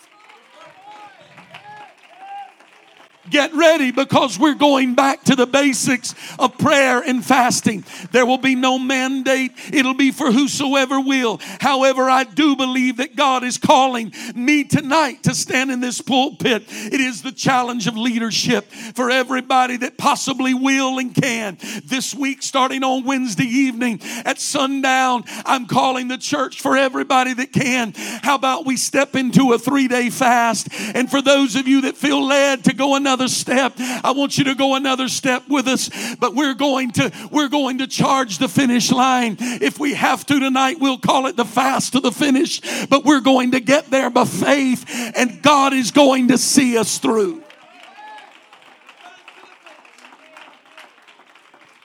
Get 3.30 3.54
ready 3.54 3.92
because 3.92 4.40
we're 4.40 4.56
going 4.56 4.96
back 4.96 5.24
to 5.26 5.36
the 5.36 5.48
basics 5.48 6.16
of 6.40 6.58
prayer 6.58 7.02
and 7.02 7.24
fasting. 7.26 7.84
There 8.12 8.26
will 8.26 8.38
be 8.38 8.56
no 8.56 8.80
mandate, 8.80 9.52
it'll 9.74 9.94
be 9.94 10.12
for 10.12 10.32
whosoever 10.32 11.00
will. 11.00 11.40
However, 11.60 12.10
I 12.10 12.24
do 12.24 12.56
believe 12.56 12.98
that 12.98 13.16
God 13.16 13.44
is 13.44 13.58
calling 13.58 14.14
me 14.36 14.64
tonight 14.64 15.24
to 15.24 15.36
stand 15.36 15.72
in 15.72 15.82
this 15.82 16.02
pulpit. 16.02 16.64
It 16.70 17.02
is 17.02 17.22
the 17.22 17.32
challenge 17.32 17.88
of 17.88 17.98
leadership 17.98 18.66
for 18.72 19.12
everybody 19.12 19.78
that 19.78 19.98
possibly 19.98 20.54
will 20.54 21.00
and 21.00 21.14
can. 21.14 21.58
This 21.84 22.16
week, 22.16 22.42
starting 22.42 22.84
on 22.84 23.04
Wednesday 23.04 23.46
evening 23.46 24.00
at 24.26 24.40
sundown, 24.40 25.24
I'm 25.46 25.66
calling 25.66 26.08
the 26.08 26.18
church 26.18 26.62
for 26.62 26.78
everybody 26.78 27.34
that 27.34 27.52
can. 27.52 27.94
How 27.96 28.36
about 28.36 28.66
we 28.66 28.78
step 28.78 29.16
into 29.16 29.54
a 29.54 29.60
three 29.60 29.88
day 29.88 30.10
fast? 30.10 30.70
And 30.96 31.10
for 31.10 31.22
those 31.22 31.56
of 31.56 31.68
you 31.68 31.82
that 31.82 31.98
feel 31.98 32.26
led 32.26 32.64
to 32.66 32.74
go 32.74 32.96
another 32.96 33.17
another 33.18 33.30
step. 33.30 33.74
I 33.80 34.12
want 34.12 34.38
you 34.38 34.44
to 34.44 34.54
go 34.54 34.76
another 34.76 35.08
step 35.08 35.44
with 35.50 35.68
us, 35.68 35.90
but 36.18 36.36
we're 36.36 36.54
going 36.54 36.92
to 36.92 37.12
we're 37.32 37.48
going 37.48 37.80
to 37.80 37.88
charge 37.88 38.38
the 38.38 38.48
finish 38.48 38.92
line. 38.92 39.38
If 39.40 39.80
we 39.80 39.96
have 39.96 40.24
to 40.28 40.40
tonight, 40.40 40.78
we'll 40.80 41.00
call 41.00 41.26
it 41.26 41.36
the 41.36 41.46
fast 41.46 41.94
to 41.94 42.00
the 42.00 42.12
finish, 42.12 42.62
but 42.88 43.06
we're 43.06 43.22
going 43.22 43.52
to 43.52 43.60
get 43.60 43.90
there 43.90 44.12
by 44.12 44.26
faith 44.26 44.86
and 45.16 45.42
God 45.42 45.74
is 45.74 45.90
going 45.90 46.28
to 46.28 46.38
see 46.38 46.78
us 46.78 47.00
through. 47.00 47.44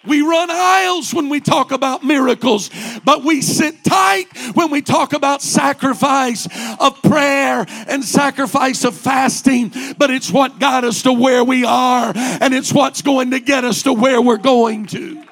We 0.07 0.23
run 0.23 0.51
aisles 0.51 1.15
when 1.15 1.29
we 1.29 1.41
talk 1.41 1.71
about 1.71 2.03
miracles, 2.03 2.71
but 3.05 3.23
we 3.23 3.41
sit 3.41 3.85
tight 3.85 4.27
when 4.55 4.71
we 4.71 4.83
talk 4.83 5.13
about 5.13 5.43
sacrifice 5.43 6.49
of 6.81 7.01
prayer 7.03 7.65
and 7.87 8.05
sacrifice 8.05 8.85
of 8.85 8.97
fasting. 8.97 9.73
But 9.99 10.11
it's 10.11 10.31
what 10.31 10.59
got 10.59 10.85
us 10.85 11.03
to 11.03 11.13
where 11.13 11.45
we 11.45 11.65
are, 11.65 12.13
and 12.17 12.53
it's 12.53 12.73
what's 12.73 13.03
going 13.03 13.31
to 13.31 13.41
get 13.41 13.65
us 13.65 13.83
to 13.85 13.93
where 13.93 14.21
we're 14.21 14.39
going 14.39 14.87
to. 14.87 15.23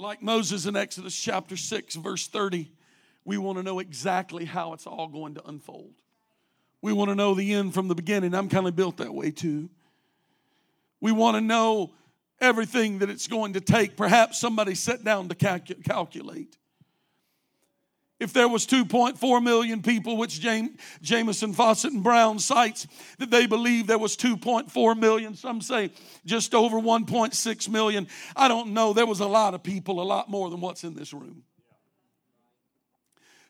Like 0.00 0.22
Moses 0.22 0.64
in 0.64 0.76
Exodus 0.76 1.14
chapter 1.14 1.58
6, 1.58 1.96
verse 1.96 2.26
30, 2.26 2.70
we 3.26 3.36
want 3.36 3.58
to 3.58 3.62
know 3.62 3.80
exactly 3.80 4.46
how 4.46 4.72
it's 4.72 4.86
all 4.86 5.08
going 5.08 5.34
to 5.34 5.46
unfold. 5.46 5.92
We 6.80 6.94
want 6.94 7.10
to 7.10 7.14
know 7.14 7.34
the 7.34 7.52
end 7.52 7.74
from 7.74 7.88
the 7.88 7.94
beginning. 7.94 8.34
I'm 8.34 8.48
kind 8.48 8.66
of 8.66 8.74
built 8.74 8.96
that 8.96 9.12
way 9.12 9.30
too. 9.30 9.68
We 11.02 11.12
want 11.12 11.36
to 11.36 11.42
know 11.42 11.92
everything 12.40 13.00
that 13.00 13.10
it's 13.10 13.26
going 13.26 13.52
to 13.52 13.60
take. 13.60 13.94
Perhaps 13.94 14.40
somebody 14.40 14.74
sat 14.74 15.04
down 15.04 15.28
to 15.28 15.34
calcu- 15.34 15.84
calculate 15.84 16.56
if 18.20 18.34
there 18.34 18.48
was 18.48 18.66
2.4 18.66 19.42
million 19.42 19.80
people, 19.80 20.18
which 20.18 20.40
James, 20.40 20.78
Jamieson, 21.00 21.54
Fausset, 21.54 21.86
and 21.86 22.04
Brown 22.04 22.38
cites 22.38 22.86
that 23.18 23.30
they 23.30 23.46
believe 23.46 23.86
there 23.86 23.98
was 23.98 24.14
2.4 24.16 24.98
million, 24.98 25.34
some 25.34 25.62
say 25.62 25.90
just 26.26 26.54
over 26.54 26.78
1.6 26.78 27.68
million. 27.70 28.06
I 28.36 28.46
don't 28.46 28.74
know. 28.74 28.92
There 28.92 29.06
was 29.06 29.20
a 29.20 29.26
lot 29.26 29.54
of 29.54 29.62
people, 29.62 30.00
a 30.00 30.04
lot 30.04 30.30
more 30.30 30.50
than 30.50 30.60
what's 30.60 30.84
in 30.84 30.94
this 30.94 31.14
room. 31.14 31.42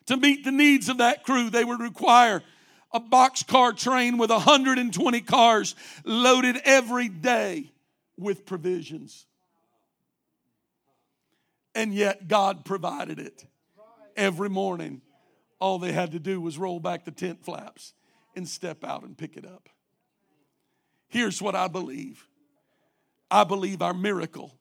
To 0.07 0.17
meet 0.17 0.45
the 0.45 0.51
needs 0.51 0.87
of 0.87 0.97
that 0.97 1.23
crew, 1.23 1.49
they 1.49 1.65
would 1.65 1.81
require 1.81 2.41
a 2.93 2.99
boxcar 2.99 3.77
train 3.77 4.17
with 4.17 4.29
120 4.29 5.21
cars 5.21 5.75
loaded 6.05 6.59
every 6.63 7.09
day 7.09 7.71
with 8.17 8.45
provisions. 8.45 9.25
And 11.75 11.93
yet 11.93 12.27
God 12.27 12.65
provided 12.65 13.19
it 13.19 13.45
every 14.15 14.49
morning, 14.49 15.01
all 15.59 15.79
they 15.79 15.91
had 15.91 16.11
to 16.11 16.19
do 16.19 16.41
was 16.41 16.57
roll 16.57 16.79
back 16.79 17.05
the 17.05 17.11
tent 17.11 17.43
flaps 17.43 17.93
and 18.35 18.47
step 18.47 18.83
out 18.83 19.03
and 19.03 19.17
pick 19.17 19.37
it 19.37 19.45
up. 19.45 19.69
Here's 21.07 21.41
what 21.41 21.55
I 21.55 21.67
believe 21.67 22.27
I 23.29 23.43
believe 23.43 23.81
our 23.81 23.93
miracle 23.93 24.57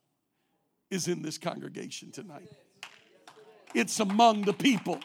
is 0.91 1.09
in 1.09 1.23
this 1.23 1.39
congregation 1.39 2.13
tonight. 2.13 2.49
It's 3.75 3.99
among 4.01 4.43
the 4.43 4.53
people 4.53 5.01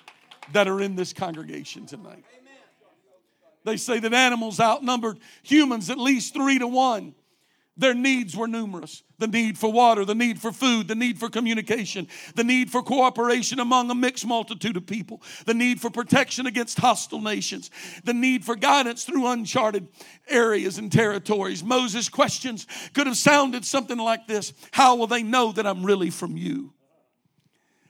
that 0.53 0.67
are 0.67 0.81
in 0.81 0.95
this 0.95 1.13
congregation 1.13 1.85
tonight. 1.85 2.25
They 3.63 3.77
say 3.77 3.99
that 3.99 4.13
animals 4.13 4.59
outnumbered 4.59 5.19
humans 5.41 5.89
at 5.89 5.97
least 5.97 6.33
three 6.33 6.59
to 6.59 6.67
one. 6.67 7.15
Their 7.77 7.93
needs 7.93 8.35
were 8.35 8.47
numerous 8.47 9.03
the 9.17 9.27
need 9.27 9.57
for 9.57 9.71
water, 9.71 10.03
the 10.03 10.15
need 10.15 10.39
for 10.39 10.51
food, 10.51 10.87
the 10.87 10.95
need 10.95 11.17
for 11.17 11.29
communication, 11.29 12.07
the 12.35 12.43
need 12.43 12.69
for 12.69 12.83
cooperation 12.83 13.59
among 13.59 13.89
a 13.89 13.95
mixed 13.95 14.25
multitude 14.25 14.75
of 14.75 14.85
people, 14.85 15.21
the 15.45 15.53
need 15.53 15.79
for 15.79 15.89
protection 15.89 16.45
against 16.47 16.79
hostile 16.79 17.21
nations, 17.21 17.71
the 18.03 18.13
need 18.13 18.43
for 18.43 18.55
guidance 18.55 19.05
through 19.05 19.27
uncharted 19.27 19.87
areas 20.27 20.77
and 20.77 20.91
territories. 20.91 21.63
Moses' 21.63 22.09
questions 22.09 22.67
could 22.93 23.07
have 23.07 23.17
sounded 23.17 23.65
something 23.65 23.97
like 23.97 24.27
this 24.27 24.53
How 24.71 24.95
will 24.95 25.07
they 25.07 25.23
know 25.23 25.51
that 25.53 25.65
I'm 25.65 25.85
really 25.85 26.09
from 26.09 26.37
you? 26.37 26.73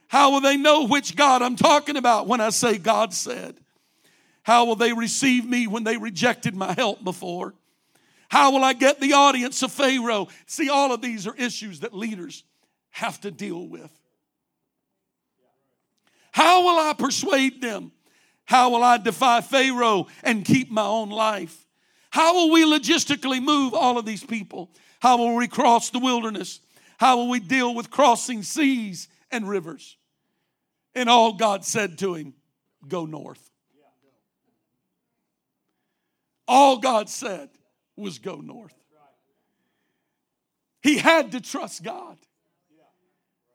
How 0.08 0.30
will 0.30 0.40
they 0.40 0.56
know 0.56 0.86
which 0.86 1.16
God 1.16 1.42
I'm 1.42 1.56
talking 1.56 1.96
about 1.96 2.28
when 2.28 2.40
I 2.40 2.50
say 2.50 2.78
God 2.78 3.12
said? 3.12 3.58
How 4.44 4.64
will 4.64 4.76
they 4.76 4.92
receive 4.92 5.44
me 5.44 5.66
when 5.66 5.82
they 5.82 5.96
rejected 5.96 6.54
my 6.54 6.72
help 6.72 7.02
before? 7.02 7.54
How 8.28 8.50
will 8.50 8.64
I 8.64 8.72
get 8.72 9.00
the 9.00 9.12
audience 9.12 9.62
of 9.62 9.72
Pharaoh? 9.72 10.28
See, 10.46 10.68
all 10.68 10.92
of 10.92 11.00
these 11.00 11.26
are 11.26 11.34
issues 11.36 11.80
that 11.80 11.94
leaders 11.94 12.44
have 12.90 13.20
to 13.20 13.30
deal 13.30 13.66
with. 13.66 13.90
How 16.32 16.62
will 16.62 16.78
I 16.78 16.92
persuade 16.92 17.62
them 17.62 17.92
How 18.46 18.70
will 18.70 18.84
I 18.84 18.96
defy 18.96 19.40
Pharaoh 19.40 20.06
and 20.22 20.44
keep 20.44 20.70
my 20.70 20.86
own 20.86 21.10
life? 21.10 21.66
How 22.10 22.32
will 22.34 22.52
we 22.52 22.64
logistically 22.64 23.42
move 23.42 23.74
all 23.74 23.98
of 23.98 24.06
these 24.06 24.24
people? 24.24 24.70
How 25.00 25.18
will 25.18 25.34
we 25.34 25.48
cross 25.48 25.90
the 25.90 25.98
wilderness? 25.98 26.60
How 26.98 27.16
will 27.16 27.28
we 27.28 27.40
deal 27.40 27.74
with 27.74 27.90
crossing 27.90 28.42
seas 28.42 29.08
and 29.30 29.48
rivers? 29.48 29.96
And 30.94 31.10
all 31.10 31.34
God 31.34 31.64
said 31.64 31.98
to 31.98 32.14
him, 32.14 32.34
Go 32.86 33.04
north. 33.04 33.50
All 36.48 36.78
God 36.78 37.10
said 37.10 37.50
was 37.96 38.18
go 38.18 38.36
north. 38.36 38.74
He 40.82 40.98
had 40.98 41.32
to 41.32 41.40
trust 41.40 41.82
God. 41.82 42.16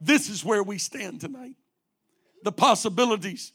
This 0.02 0.30
is 0.30 0.44
where 0.44 0.64
we 0.64 0.78
stand 0.78 1.22
tonight. 1.22 1.56
The 2.44 2.52
possibilities 2.52 3.54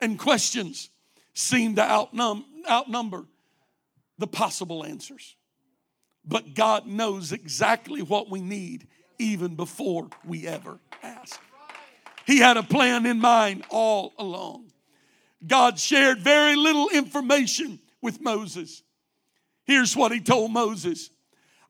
and 0.00 0.18
questions 0.18 0.90
seem 1.34 1.76
to 1.76 1.82
outnum, 1.82 2.44
outnumber 2.68 3.26
the 4.18 4.26
possible 4.26 4.84
answers. 4.84 5.36
But 6.24 6.54
God 6.54 6.86
knows 6.86 7.32
exactly 7.32 8.02
what 8.02 8.30
we 8.30 8.40
need 8.40 8.86
even 9.18 9.54
before 9.54 10.08
we 10.24 10.46
ever 10.46 10.80
ask. 11.02 11.40
He 12.26 12.38
had 12.38 12.56
a 12.56 12.62
plan 12.62 13.06
in 13.06 13.20
mind 13.20 13.64
all 13.68 14.12
along. 14.18 14.72
God 15.46 15.78
shared 15.78 16.20
very 16.20 16.56
little 16.56 16.88
information 16.88 17.80
with 18.00 18.20
Moses. 18.20 18.82
Here's 19.64 19.96
what 19.96 20.12
he 20.12 20.20
told 20.20 20.50
Moses 20.50 21.10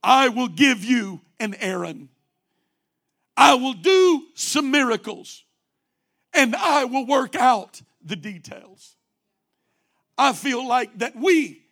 I 0.02 0.28
will 0.28 0.48
give 0.48 0.84
you 0.84 1.20
an 1.38 1.54
Aaron. 1.54 2.08
I 3.36 3.54
will 3.54 3.74
do 3.74 4.26
some 4.34 4.70
miracles 4.70 5.44
and 6.32 6.54
I 6.56 6.84
will 6.84 7.06
work 7.06 7.34
out 7.34 7.80
the 8.04 8.16
details. 8.16 8.96
I 10.18 10.32
feel 10.32 10.66
like 10.66 10.98
that 10.98 11.16
we, 11.16 11.62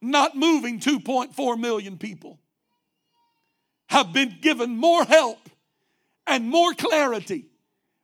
not 0.00 0.36
moving 0.36 0.80
2.4 0.80 1.58
million 1.58 1.96
people, 1.96 2.38
have 3.88 4.12
been 4.12 4.38
given 4.40 4.76
more 4.76 5.04
help 5.04 5.38
and 6.26 6.48
more 6.48 6.74
clarity 6.74 7.46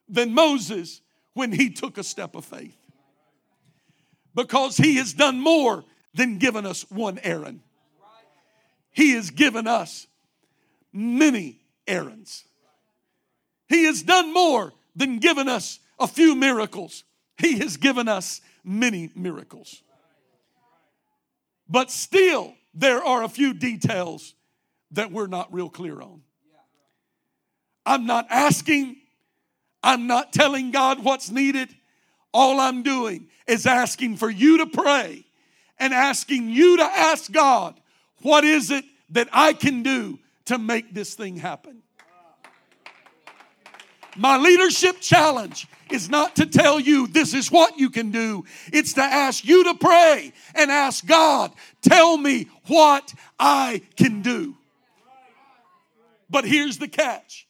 than 0.08 0.32
Moses 0.32 1.00
when 1.34 1.52
he 1.52 1.70
took 1.70 1.98
a 1.98 2.04
step 2.04 2.34
of 2.34 2.44
faith. 2.44 2.76
Because 4.34 4.76
he 4.76 4.96
has 4.96 5.12
done 5.12 5.40
more 5.40 5.84
than 6.14 6.38
given 6.38 6.66
us 6.66 6.88
one 6.90 7.18
Aaron. 7.22 7.62
He 8.90 9.12
has 9.12 9.30
given 9.30 9.66
us 9.66 10.06
many 10.92 11.58
Aarons. 11.86 12.44
He 13.68 13.84
has 13.84 14.02
done 14.02 14.32
more 14.32 14.72
than 14.94 15.18
given 15.18 15.48
us 15.48 15.80
a 15.98 16.06
few 16.06 16.34
miracles. 16.34 17.04
He 17.38 17.58
has 17.58 17.78
given 17.78 18.08
us 18.08 18.40
many 18.62 19.10
miracles. 19.14 19.82
But 21.68 21.90
still, 21.90 22.54
there 22.74 23.02
are 23.02 23.22
a 23.22 23.28
few 23.28 23.54
details 23.54 24.34
that 24.90 25.10
we're 25.10 25.26
not 25.26 25.52
real 25.52 25.70
clear 25.70 26.00
on. 26.02 26.22
I'm 27.86 28.06
not 28.06 28.26
asking, 28.30 28.96
I'm 29.82 30.06
not 30.06 30.32
telling 30.32 30.70
God 30.70 31.02
what's 31.02 31.30
needed. 31.30 31.74
All 32.34 32.60
I'm 32.60 32.82
doing 32.82 33.28
is 33.46 33.66
asking 33.66 34.16
for 34.18 34.30
you 34.30 34.58
to 34.58 34.66
pray 34.66 35.24
and 35.78 35.92
asking 35.92 36.50
you 36.50 36.76
to 36.78 36.84
ask 36.84 37.30
God, 37.30 37.78
what 38.22 38.44
is 38.44 38.70
it 38.70 38.84
that 39.10 39.28
I 39.32 39.52
can 39.52 39.82
do 39.82 40.18
to 40.46 40.58
make 40.58 40.94
this 40.94 41.14
thing 41.14 41.36
happen? 41.36 41.82
My 44.16 44.36
leadership 44.36 45.00
challenge 45.00 45.66
is 45.90 46.08
not 46.08 46.36
to 46.36 46.46
tell 46.46 46.78
you 46.78 47.06
this 47.06 47.34
is 47.34 47.50
what 47.50 47.78
you 47.78 47.90
can 47.90 48.10
do. 48.10 48.44
It's 48.72 48.94
to 48.94 49.02
ask 49.02 49.44
you 49.44 49.64
to 49.64 49.74
pray 49.74 50.32
and 50.54 50.70
ask 50.70 51.06
God, 51.06 51.52
tell 51.80 52.16
me 52.16 52.48
what 52.66 53.14
I 53.38 53.82
can 53.96 54.22
do. 54.22 54.56
But 56.28 56.44
here's 56.44 56.78
the 56.78 56.88
catch 56.88 57.46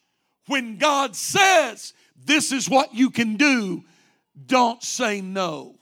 when 0.46 0.76
God 0.76 1.14
says 1.16 1.94
this 2.24 2.52
is 2.52 2.68
what 2.68 2.94
you 2.94 3.10
can 3.10 3.36
do, 3.36 3.84
don't 4.46 4.82
say 4.82 5.20
no. 5.20 5.76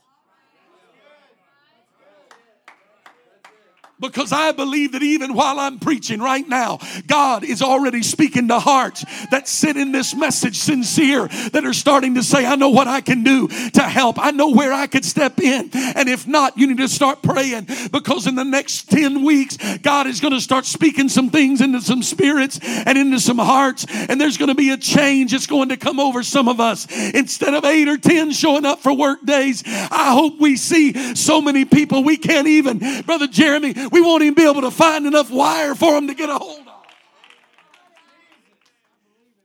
Because 4.01 4.33
I 4.33 4.53
believe 4.53 4.93
that 4.93 5.03
even 5.03 5.35
while 5.35 5.59
I'm 5.59 5.79
preaching 5.79 6.21
right 6.21 6.47
now, 6.49 6.79
God 7.07 7.45
is 7.45 7.63
already 7.63 8.03
speaking 8.03 8.49
to 8.49 8.59
hearts 8.59 9.05
that 9.31 9.47
sit 9.47 9.77
in 9.77 9.93
this 9.93 10.15
message 10.15 10.57
sincere, 10.59 11.29
that 11.53 11.65
are 11.65 11.73
starting 11.73 12.15
to 12.15 12.23
say, 12.23 12.47
I 12.47 12.57
know 12.57 12.71
what 12.71 12.89
I 12.89 13.01
can 13.01 13.23
do 13.23 13.49
to 13.49 13.83
help. 13.83 14.19
I 14.19 14.31
know 14.31 14.51
where 14.51 14.73
I 14.73 14.87
could 14.87 15.05
step 15.05 15.39
in. 15.41 15.71
And 15.75 16.09
if 16.09 16.27
not, 16.27 16.57
you 16.57 16.67
need 16.67 16.79
to 16.79 16.89
start 16.89 17.23
praying 17.23 17.69
because 17.93 18.27
in 18.27 18.35
the 18.35 18.45
next 18.45 18.91
10 18.91 19.23
weeks, 19.23 19.59
God 19.79 20.07
is 20.07 20.21
going 20.21 20.33
to 20.33 20.41
start 20.41 20.65
speaking 20.65 21.09
some 21.09 21.31
things 21.31 21.61
into 21.61 21.81
some 21.81 22.03
spirits 22.03 22.59
and 22.63 22.97
into 22.97 23.21
some 23.21 23.39
hearts. 23.39 23.87
And 23.91 24.21
there's 24.21 24.39
going 24.39 24.49
to 24.49 24.55
be 24.55 24.71
a 24.71 24.77
change. 24.77 25.35
It's 25.35 25.47
going 25.47 25.69
to 25.69 25.77
come 25.77 26.01
over 26.01 26.23
some 26.23 26.49
of 26.49 26.61
us. 26.61 26.87
Instead 27.15 27.55
of 27.55 27.65
eight 27.65 27.89
or 27.89 27.99
10 27.99 28.33
showing 28.33 28.65
up 28.65 28.81
for 28.81 28.95
work 28.95 29.25
days, 29.25 29.63
I 29.67 30.13
hope 30.13 30.41
we 30.41 30.57
see 30.57 31.15
so 31.15 31.41
many 31.41 31.65
people 31.65 32.03
we 32.03 32.17
can't 32.17 32.47
even, 32.47 33.03
Brother 33.03 33.27
Jeremy, 33.27 33.75
we 33.91 34.01
won't 34.01 34.23
even 34.23 34.35
be 34.35 34.49
able 34.49 34.63
to 34.63 34.71
find 34.71 35.07
enough 35.07 35.31
wire 35.31 35.75
for 35.75 35.93
them 35.93 36.09
to 36.09 36.15
get 36.15 36.29
a 36.29 36.35
hold 36.35 36.61
of. 36.61 36.67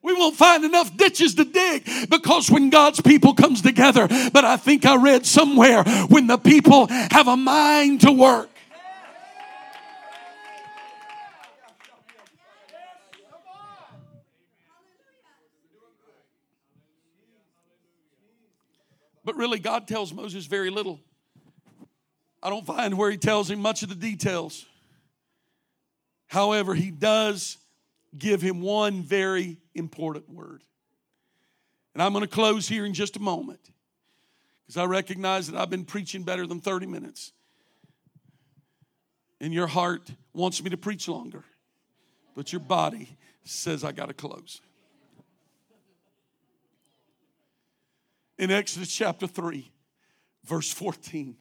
We 0.02 0.14
won't 0.14 0.36
find 0.36 0.64
enough 0.64 0.96
ditches 0.96 1.34
to 1.36 1.46
dig 1.46 1.84
because 2.12 2.52
when 2.52 2.70
God's 2.70 3.02
people 3.02 3.34
comes 3.34 3.64
together, 3.64 4.08
but 4.32 4.46
I 4.46 4.56
think 4.56 4.86
I 4.86 4.98
read 4.98 5.26
somewhere 5.26 5.84
when 6.10 6.28
the 6.28 6.38
people 6.38 6.86
have 6.88 7.28
a 7.28 7.36
mind 7.36 8.02
to 8.02 8.12
work. 8.12 8.50
But 19.24 19.36
really, 19.36 19.58
God 19.58 19.88
tells 19.88 20.14
Moses 20.14 20.46
very 20.46 20.70
little. 20.70 21.00
I 22.46 22.50
don't 22.52 22.64
find 22.64 22.96
where 22.96 23.10
he 23.10 23.18
tells 23.18 23.50
him 23.50 23.60
much 23.60 23.82
of 23.82 23.90
the 23.90 23.96
details. 23.96 24.68
However, 26.28 26.76
he 26.76 26.92
does 26.92 27.58
give 28.16 28.40
him 28.40 28.62
one 28.62 29.02
very 29.02 29.58
important 29.74 30.30
word. 30.30 30.62
And 31.96 32.04
I'm 32.04 32.14
going 32.14 32.22
to 32.22 32.30
close 32.30 32.68
here 32.68 32.86
in 32.86 32.94
just 32.94 33.16
a 33.16 33.20
moment 33.20 33.72
because 34.62 34.78
I 34.78 34.86
recognize 34.86 35.48
that 35.48 35.60
I've 35.60 35.72
been 35.72 35.86
preaching 35.86 36.22
better 36.22 36.46
than 36.46 36.60
30 36.60 36.86
minutes. 36.86 37.32
And 39.42 39.52
your 39.52 39.66
heart 39.66 40.08
wants 40.32 40.64
me 40.64 40.70
to 40.70 40.78
preach 40.78 41.08
longer, 41.08 41.44
but 42.36 42.54
your 42.54 42.60
body 42.60 43.18
says 43.44 43.84
I 43.84 43.92
got 43.92 44.10
to 44.10 44.14
close. 44.14 44.62
In 48.38 48.52
Exodus 48.52 48.94
chapter 48.94 49.26
3, 49.26 49.72
verse 50.44 50.72
14, 50.72 51.38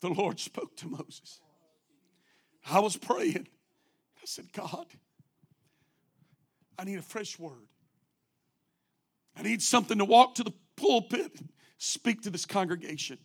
the 0.00 0.08
Lord 0.08 0.40
spoke 0.40 0.76
to 0.76 0.88
Moses. 0.88 1.40
I 2.68 2.80
was 2.80 2.96
praying. 2.96 3.48
I 4.16 4.24
said, 4.24 4.52
God, 4.52 4.86
I 6.78 6.84
need 6.84 6.98
a 6.98 7.02
fresh 7.02 7.38
word. 7.38 7.68
I 9.36 9.42
need 9.42 9.62
something 9.62 9.98
to 9.98 10.04
walk 10.04 10.34
to 10.36 10.44
the 10.44 10.52
pulpit 10.76 11.32
and 11.38 11.48
speak 11.78 12.22
to 12.22 12.30
this 12.30 12.46
congregation. 12.46 13.18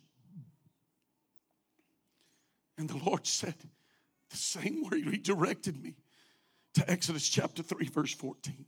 And 2.78 2.88
the 2.88 2.98
Lord 2.98 3.26
said, 3.26 3.54
the 4.30 4.36
same 4.36 4.84
word 4.84 5.04
He 5.04 5.18
directed 5.18 5.82
me 5.82 5.94
to 6.74 6.90
Exodus 6.90 7.28
chapter 7.28 7.62
3, 7.62 7.88
verse 7.88 8.12
14. 8.12 8.66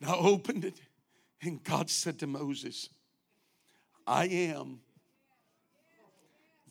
And 0.00 0.10
I 0.10 0.14
opened 0.14 0.64
it, 0.64 0.80
and 1.42 1.62
God 1.62 1.90
said 1.90 2.18
to 2.20 2.26
Moses, 2.26 2.88
I 4.06 4.26
am 4.26 4.80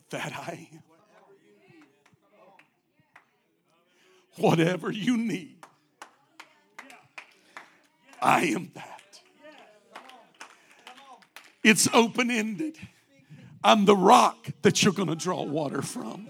that 0.09 0.33
I 0.33 0.69
am. 0.73 0.83
Whatever 4.37 4.91
you 4.91 5.17
need, 5.17 5.57
I 8.21 8.45
am 8.45 8.71
that. 8.75 9.19
It's 11.63 11.89
open 11.91 12.29
ended. 12.29 12.77
I'm 13.63 13.85
the 13.85 13.95
rock 13.95 14.47
that 14.61 14.83
you're 14.83 14.93
going 14.93 15.09
to 15.09 15.15
draw 15.15 15.43
water 15.43 15.81
from. 15.81 16.29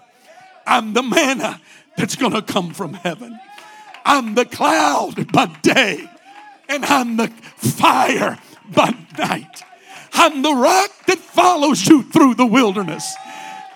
I'm 0.65 0.93
the 0.93 1.03
manna 1.03 1.61
that's 1.97 2.15
going 2.15 2.33
to 2.33 2.41
come 2.41 2.73
from 2.73 2.93
heaven. 2.93 3.37
I'm 4.05 4.35
the 4.35 4.45
cloud 4.45 5.31
by 5.31 5.47
day, 5.61 6.09
and 6.69 6.85
I'm 6.85 7.17
the 7.17 7.27
fire 7.27 8.39
by 8.73 8.95
night. 9.17 9.63
I'm 10.13 10.41
the 10.41 10.53
rock 10.53 10.91
that 11.07 11.19
follows 11.19 11.87
you 11.87 12.03
through 12.03 12.35
the 12.35 12.45
wilderness. 12.45 13.15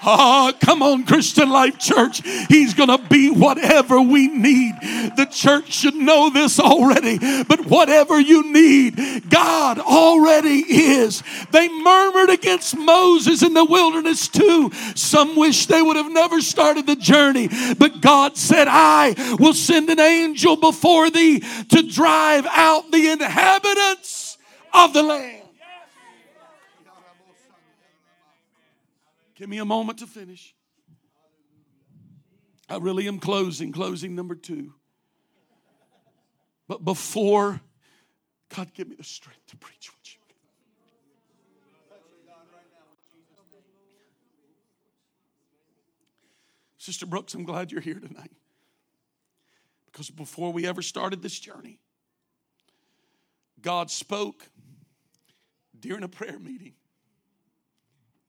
Oh, 0.03 0.51
come 0.59 0.81
on, 0.81 1.05
Christian 1.05 1.49
Life 1.49 1.77
Church. 1.77 2.21
He's 2.47 2.73
going 2.73 2.89
to 2.89 2.97
be 3.09 3.29
whatever 3.29 4.01
we 4.01 4.27
need. 4.27 4.73
The 5.15 5.27
church 5.31 5.71
should 5.71 5.95
know 5.95 6.29
this 6.29 6.59
already, 6.59 7.19
but 7.43 7.65
whatever 7.67 8.19
you 8.19 8.51
need, 8.51 9.29
God 9.29 9.77
already 9.79 10.59
is. 10.59 11.21
They 11.51 11.69
murmured 11.69 12.31
against 12.31 12.75
Moses 12.75 13.43
in 13.43 13.53
the 13.53 13.65
wilderness 13.65 14.27
too. 14.27 14.71
Some 14.95 15.35
wish 15.35 15.67
they 15.67 15.81
would 15.81 15.97
have 15.97 16.11
never 16.11 16.41
started 16.41 16.87
the 16.87 16.95
journey, 16.95 17.49
but 17.77 18.01
God 18.01 18.37
said, 18.37 18.67
I 18.67 19.13
will 19.39 19.53
send 19.53 19.89
an 19.89 19.99
angel 19.99 20.55
before 20.55 21.09
thee 21.11 21.39
to 21.69 21.83
drive 21.83 22.47
out 22.47 22.91
the 22.91 23.09
inhabitants 23.09 24.37
of 24.73 24.93
the 24.93 25.03
land. 25.03 25.40
Give 29.41 29.49
me 29.49 29.57
a 29.57 29.65
moment 29.65 29.97
to 29.97 30.05
finish. 30.05 30.53
I 32.69 32.77
really 32.77 33.07
am 33.07 33.17
closing, 33.17 33.71
closing 33.71 34.13
number 34.13 34.35
two. 34.35 34.75
But 36.67 36.85
before, 36.85 37.59
God, 38.55 38.71
give 38.75 38.87
me 38.87 38.93
the 38.93 39.03
strength 39.03 39.47
to 39.47 39.57
preach 39.57 39.89
what 39.91 40.13
you. 40.13 40.19
Sister 46.77 47.07
Brooks, 47.07 47.33
I'm 47.33 47.43
glad 47.43 47.71
you're 47.71 47.81
here 47.81 47.99
tonight. 47.99 48.33
Because 49.87 50.11
before 50.11 50.53
we 50.53 50.67
ever 50.67 50.83
started 50.83 51.23
this 51.23 51.39
journey, 51.39 51.79
God 53.59 53.89
spoke 53.89 54.51
during 55.79 56.03
a 56.03 56.07
prayer 56.07 56.37
meeting 56.37 56.73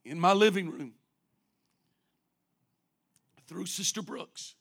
in 0.06 0.18
my 0.18 0.32
living 0.32 0.70
room 0.70 0.94
through 3.52 3.66
Sister 3.66 4.00
Brooks. 4.00 4.54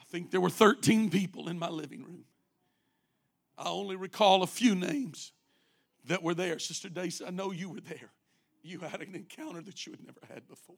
I 0.00 0.04
think 0.10 0.30
there 0.30 0.40
were 0.40 0.50
13 0.50 1.10
people 1.10 1.48
in 1.48 1.58
my 1.58 1.68
living 1.68 2.02
room. 2.02 2.24
I 3.58 3.68
only 3.68 3.96
recall 3.96 4.42
a 4.42 4.46
few 4.46 4.74
names 4.74 5.32
that 6.06 6.22
were 6.22 6.34
there. 6.34 6.58
Sister 6.58 6.88
Daisy, 6.88 7.24
I 7.26 7.30
know 7.30 7.52
you 7.52 7.68
were 7.68 7.80
there. 7.80 8.10
You 8.62 8.80
had 8.80 9.02
an 9.02 9.14
encounter 9.14 9.60
that 9.60 9.86
you 9.86 9.92
had 9.92 10.04
never 10.04 10.20
had 10.32 10.48
before. 10.48 10.76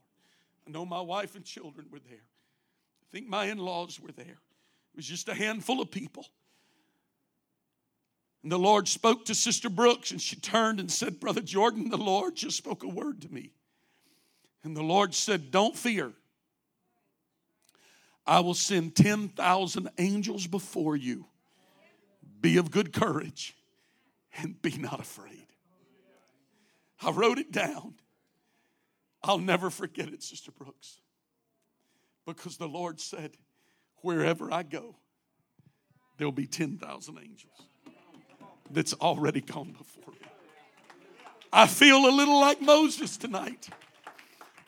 I 0.67 0.71
know 0.71 0.85
my 0.85 1.01
wife 1.01 1.37
and 1.37 1.45
children 1.45 1.87
were 1.93 2.01
there. 2.01 2.19
I 2.19 3.07
think 3.13 3.29
my 3.29 3.45
in 3.45 3.59
laws 3.59 4.01
were 4.01 4.13
there. 4.13 4.27
It 4.27 4.97
was 4.97 5.07
just 5.07 5.29
a 5.29 5.35
handful 5.35 5.81
of 5.81 5.93
people. 5.93 6.27
And 8.43 8.51
the 8.51 8.59
Lord 8.59 8.89
spoke 8.89 9.25
to 9.27 9.35
Sister 9.35 9.71
Brooks, 9.71 10.11
and 10.11 10.21
she 10.21 10.37
turned 10.37 10.81
and 10.81 10.91
said, 10.91 11.21
Brother 11.21 11.41
Jordan, 11.41 11.89
the 11.89 11.97
Lord 11.97 12.35
just 12.35 12.57
spoke 12.57 12.83
a 12.83 12.89
word 12.89 13.23
to 13.23 13.33
me. 13.33 13.53
And 14.65 14.77
the 14.77 14.83
Lord 14.83 15.15
said, 15.15 15.51
Don't 15.51 15.77
fear. 15.77 16.13
I 18.29 18.41
will 18.41 18.53
send 18.53 18.95
10,000 18.95 19.89
angels 19.97 20.47
before 20.47 20.95
you. 20.97 21.24
Be 22.43 22.59
of 22.59 22.70
good 22.70 22.93
courage 22.93 23.57
and 24.37 24.61
be 24.61 24.76
not 24.76 25.01
afraid. 25.01 25.47
I 27.03 27.11
wrote 27.11 27.39
it 27.39 27.51
down. 27.51 27.95
I'll 29.22 29.39
never 29.39 29.70
forget 29.70 30.09
it, 30.09 30.22
Sister 30.22 30.53
Brooks. 30.53 31.01
Because 32.26 32.59
the 32.59 32.68
Lord 32.68 33.01
said, 33.01 33.31
wherever 34.03 34.53
I 34.53 34.62
go, 34.62 34.97
there'll 36.18 36.31
be 36.31 36.47
10,000 36.47 37.18
angels 37.18 37.62
that's 38.70 38.93
already 38.93 39.41
gone 39.41 39.72
before 39.72 40.12
me. 40.12 40.29
I 41.51 41.66
feel 41.66 42.07
a 42.07 42.12
little 42.14 42.39
like 42.39 42.61
Moses 42.61 43.16
tonight. 43.16 43.70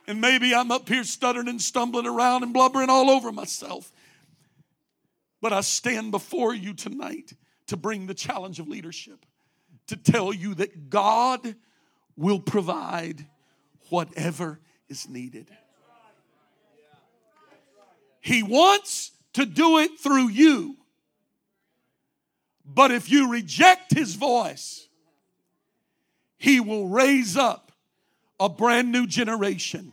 And 0.07 0.21
maybe 0.21 0.55
I'm 0.55 0.73
up 0.73 0.89
here 0.89 1.05
stuttering 1.05 1.49
and 1.49 1.61
stumbling 1.61 2.07
around 2.07 2.43
and 2.43 2.53
blubbering 2.53 2.91
all 2.91 3.11
over 3.11 3.31
myself. 3.31 3.93
But 5.41 5.53
I 5.53 5.61
stand 5.61 6.11
before 6.11 6.55
you 6.55 6.75
tonight 6.75 7.33
to 7.69 7.77
bring 7.77 8.07
the 8.07 8.15
challenge 8.15 8.59
of 8.59 8.69
leadership, 8.69 9.25
to 9.87 9.97
tell 9.97 10.33
you 10.33 10.55
that 10.57 10.91
God 10.91 11.55
will 12.17 12.41
provide 12.41 13.27
whatever 13.89 14.61
is 14.89 15.09
needed. 15.09 15.49
He 18.21 18.43
wants 18.43 19.13
to 19.35 19.47
do 19.47 19.79
it 19.79 19.99
through 19.99 20.29
you. 20.29 20.77
But 22.65 22.91
if 22.91 23.11
you 23.11 23.31
reject 23.31 23.95
his 23.95 24.15
voice, 24.15 24.89
he 26.37 26.61
will 26.61 26.89
raise 26.89 27.37
up 27.37 27.70
a 28.41 28.49
brand 28.49 28.91
new 28.91 29.07
generation 29.07 29.93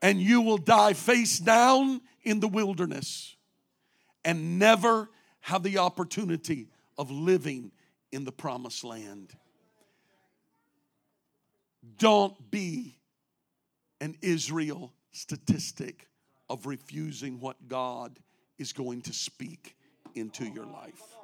and 0.00 0.20
you 0.20 0.40
will 0.40 0.58
die 0.58 0.92
face 0.92 1.38
down 1.38 2.00
in 2.22 2.38
the 2.40 2.48
wilderness 2.48 3.36
and 4.24 4.58
never 4.58 5.10
have 5.40 5.62
the 5.62 5.78
opportunity 5.78 6.68
of 6.96 7.10
living 7.10 7.72
in 8.12 8.24
the 8.24 8.32
promised 8.32 8.84
land. 8.84 9.32
Don't 11.98 12.50
be 12.50 12.96
an 14.00 14.16
Israel 14.22 14.92
statistic 15.12 16.08
of 16.48 16.66
refusing 16.66 17.40
what 17.40 17.68
God 17.68 18.18
is 18.58 18.72
going 18.72 19.02
to 19.02 19.12
speak 19.12 19.76
into 20.14 20.44
your 20.46 20.66
life. 20.66 21.15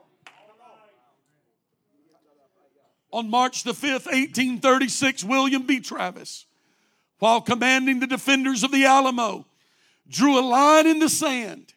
On 3.12 3.30
March 3.30 3.62
the 3.62 3.72
5th, 3.72 4.06
1836, 4.06 5.22
William 5.24 5.62
B. 5.62 5.80
Travis 5.80 6.46
while 7.22 7.40
commanding 7.40 8.00
the 8.00 8.06
defenders 8.08 8.64
of 8.64 8.72
the 8.72 8.84
Alamo, 8.84 9.46
drew 10.08 10.40
a 10.40 10.42
line 10.42 10.88
in 10.88 10.98
the 10.98 11.08
sand. 11.08 11.72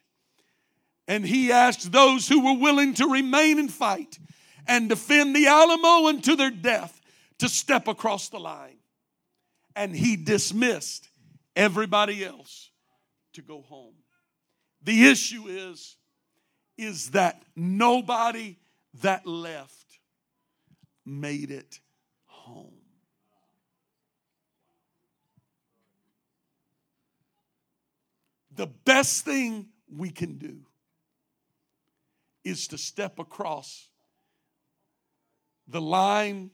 And 1.06 1.24
he 1.24 1.52
asked 1.52 1.92
those 1.92 2.26
who 2.26 2.44
were 2.44 2.60
willing 2.60 2.94
to 2.94 3.06
remain 3.06 3.60
and 3.60 3.72
fight 3.72 4.18
and 4.66 4.88
defend 4.88 5.36
the 5.36 5.46
Alamo 5.46 6.08
unto 6.08 6.34
their 6.34 6.50
death 6.50 7.00
to 7.38 7.48
step 7.48 7.86
across 7.86 8.28
the 8.28 8.40
line. 8.40 8.78
And 9.76 9.94
he 9.94 10.16
dismissed 10.16 11.08
everybody 11.54 12.24
else 12.24 12.72
to 13.34 13.40
go 13.40 13.60
home. 13.60 13.94
The 14.82 15.06
issue 15.06 15.44
is, 15.46 15.96
is 16.76 17.10
that 17.10 17.40
nobody 17.54 18.56
that 19.00 19.28
left 19.28 19.85
made 21.06 21.50
it 21.50 21.80
home. 22.26 22.72
The 28.54 28.66
best 28.66 29.24
thing 29.24 29.68
we 29.94 30.10
can 30.10 30.38
do 30.38 30.56
is 32.42 32.68
to 32.68 32.78
step 32.78 33.18
across 33.18 33.88
the 35.68 35.80
line, 35.80 36.50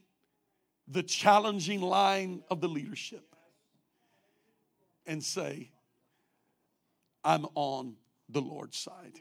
the 0.88 1.03
challenging 1.03 1.80
line 1.80 2.42
of 2.50 2.61
the 2.61 2.68
leadership, 2.68 3.24
and 5.07 5.22
say, 5.22 5.70
I'm 7.24 7.46
on 7.55 7.94
the 8.28 8.40
Lord's 8.40 8.78
side. 8.78 9.20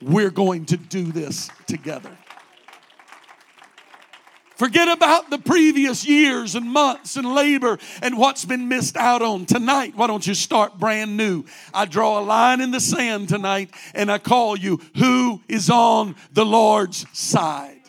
We're 0.00 0.30
going 0.30 0.64
to 0.66 0.76
do 0.76 1.12
this 1.12 1.50
together. 1.66 2.16
Forget 4.62 4.86
about 4.86 5.28
the 5.28 5.40
previous 5.40 6.06
years 6.06 6.54
and 6.54 6.70
months 6.70 7.16
and 7.16 7.34
labor 7.34 7.80
and 8.00 8.16
what's 8.16 8.44
been 8.44 8.68
missed 8.68 8.96
out 8.96 9.20
on. 9.20 9.44
Tonight, 9.44 9.96
why 9.96 10.06
don't 10.06 10.24
you 10.24 10.34
start 10.34 10.78
brand 10.78 11.16
new? 11.16 11.44
I 11.74 11.84
draw 11.84 12.20
a 12.20 12.22
line 12.22 12.60
in 12.60 12.70
the 12.70 12.78
sand 12.78 13.28
tonight 13.28 13.74
and 13.92 14.08
I 14.08 14.18
call 14.18 14.56
you 14.56 14.80
who 14.96 15.40
is 15.48 15.68
on 15.68 16.14
the 16.32 16.46
Lord's 16.46 17.06
side. 17.12 17.81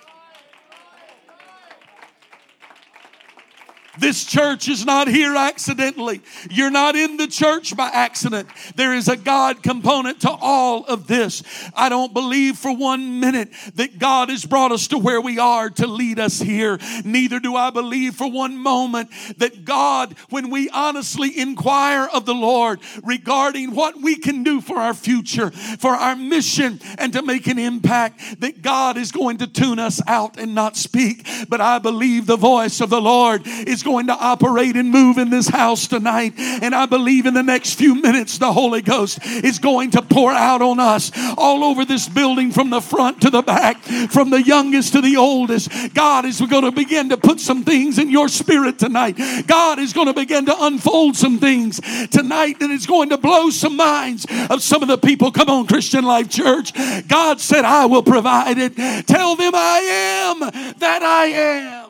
This 4.00 4.26
church 4.26 4.68
is 4.68 4.86
not 4.86 5.08
here 5.08 5.36
accidentally. 5.36 6.22
You're 6.50 6.72
not 6.72 6.96
in 6.96 7.18
the 7.18 7.28
church 7.28 7.76
by 7.76 7.90
accident. 7.90 8.50
There 8.76 8.94
is 8.94 9.08
a 9.08 9.16
God 9.16 9.62
component 9.62 10.22
to 10.22 10.32
all 10.32 10.84
of 10.86 11.06
this. 11.06 11.44
I 11.76 11.90
don't 11.90 12.12
believe 12.12 12.58
for 12.58 12.76
one 12.76 13.20
minute 13.20 13.50
that 13.76 14.00
God 14.00 14.30
has 14.30 14.46
brought 14.46 14.72
us 14.72 14.88
to 14.88 14.98
where 14.98 15.22
we 15.22 15.38
are 15.38 15.70
to 15.70 15.86
lead 15.86 16.20
us 16.20 16.40
here. 16.40 16.80
Neither 17.06 17.40
do 17.40 17.56
I 17.56 17.70
believe 17.70 18.16
for 18.16 18.32
one 18.32 18.58
moment 18.58 19.12
that 19.38 19.64
God, 19.64 20.16
when 20.30 20.50
we 20.50 20.70
honestly 20.72 21.38
inquire 21.38 22.08
of 22.12 22.26
the 22.26 22.34
Lord 22.34 22.80
regarding 23.04 23.76
what 23.76 24.02
we 24.02 24.16
can 24.16 24.44
do 24.44 24.60
for 24.60 24.78
our 24.78 24.96
future, 24.96 25.52
for 25.52 25.92
our 25.92 26.16
mission, 26.16 26.80
and 26.98 27.14
to 27.14 27.22
make 27.22 27.46
an 27.46 27.60
impact, 27.60 28.42
that 28.42 28.64
God 28.64 28.98
is 28.98 29.12
going 29.12 29.38
to 29.38 29.48
tune 29.48 29.78
us 29.78 30.02
out 30.08 30.40
and 30.40 30.56
not 30.56 30.78
speak. 30.78 31.28
But 31.48 31.62
I 31.62 31.78
believe 31.78 32.26
the 32.26 32.38
voice 32.38 32.82
of 32.82 32.90
the 32.90 33.02
Lord 33.02 33.44
is 33.46 33.83
going 33.84 34.08
to 34.08 34.14
operate 34.14 34.76
and 34.76 34.90
move 34.90 35.18
in 35.18 35.30
this 35.30 35.48
house 35.48 35.88
tonight. 35.88 36.34
And 36.38 36.74
I 36.74 36.86
believe 36.86 37.26
in 37.26 37.34
the 37.34 37.44
next 37.44 37.76
few 37.76 37.96
minutes, 38.02 38.38
the 38.38 38.52
Holy 38.52 38.82
Ghost 38.82 39.20
is 39.26 39.60
going 39.60 39.92
to 39.92 40.02
pour 40.02 40.32
out 40.32 40.62
on 40.62 40.80
us 40.80 41.12
all 41.38 41.64
over 41.64 41.86
this 41.86 42.10
building 42.10 42.52
from 42.52 42.70
the 42.70 42.82
front 42.82 43.22
to 43.22 43.30
the 43.30 43.42
back, 43.42 43.82
from 44.10 44.30
the 44.30 44.42
youngest 44.42 44.94
to 44.94 45.02
the 45.02 45.18
oldest. 45.18 45.70
God 45.94 46.26
is 46.26 46.42
going 46.42 46.64
to 46.64 46.72
begin 46.72 47.10
to 47.10 47.18
put 47.18 47.40
some 47.40 47.64
things 47.64 48.00
in 48.00 48.10
your 48.10 48.28
spirit 48.28 48.80
tonight. 48.80 49.18
God 49.48 49.80
is 49.80 49.94
going 49.94 50.08
to 50.08 50.14
begin 50.14 50.46
to 50.46 50.56
unfold 50.66 51.16
some 51.16 51.38
things 51.40 51.80
tonight 52.10 52.60
that 52.60 52.72
is 52.72 52.86
going 52.86 53.10
to 53.10 53.18
blow 53.18 53.50
some 53.50 53.76
minds 53.76 54.26
of 54.50 54.62
some 54.62 54.82
of 54.82 54.88
the 54.88 54.98
people. 54.98 55.32
Come 55.32 55.50
on, 55.50 55.68
Christian 55.68 56.04
Life 56.04 56.30
Church. 56.30 56.74
God 57.08 57.40
said, 57.40 57.66
I 57.66 57.86
will 57.86 58.04
provide 58.04 58.58
it. 58.58 58.76
Tell 59.08 59.36
them 59.36 59.54
I 59.56 59.80
am 59.80 60.40
that 60.80 61.02
I 61.04 61.26
am. 61.26 61.83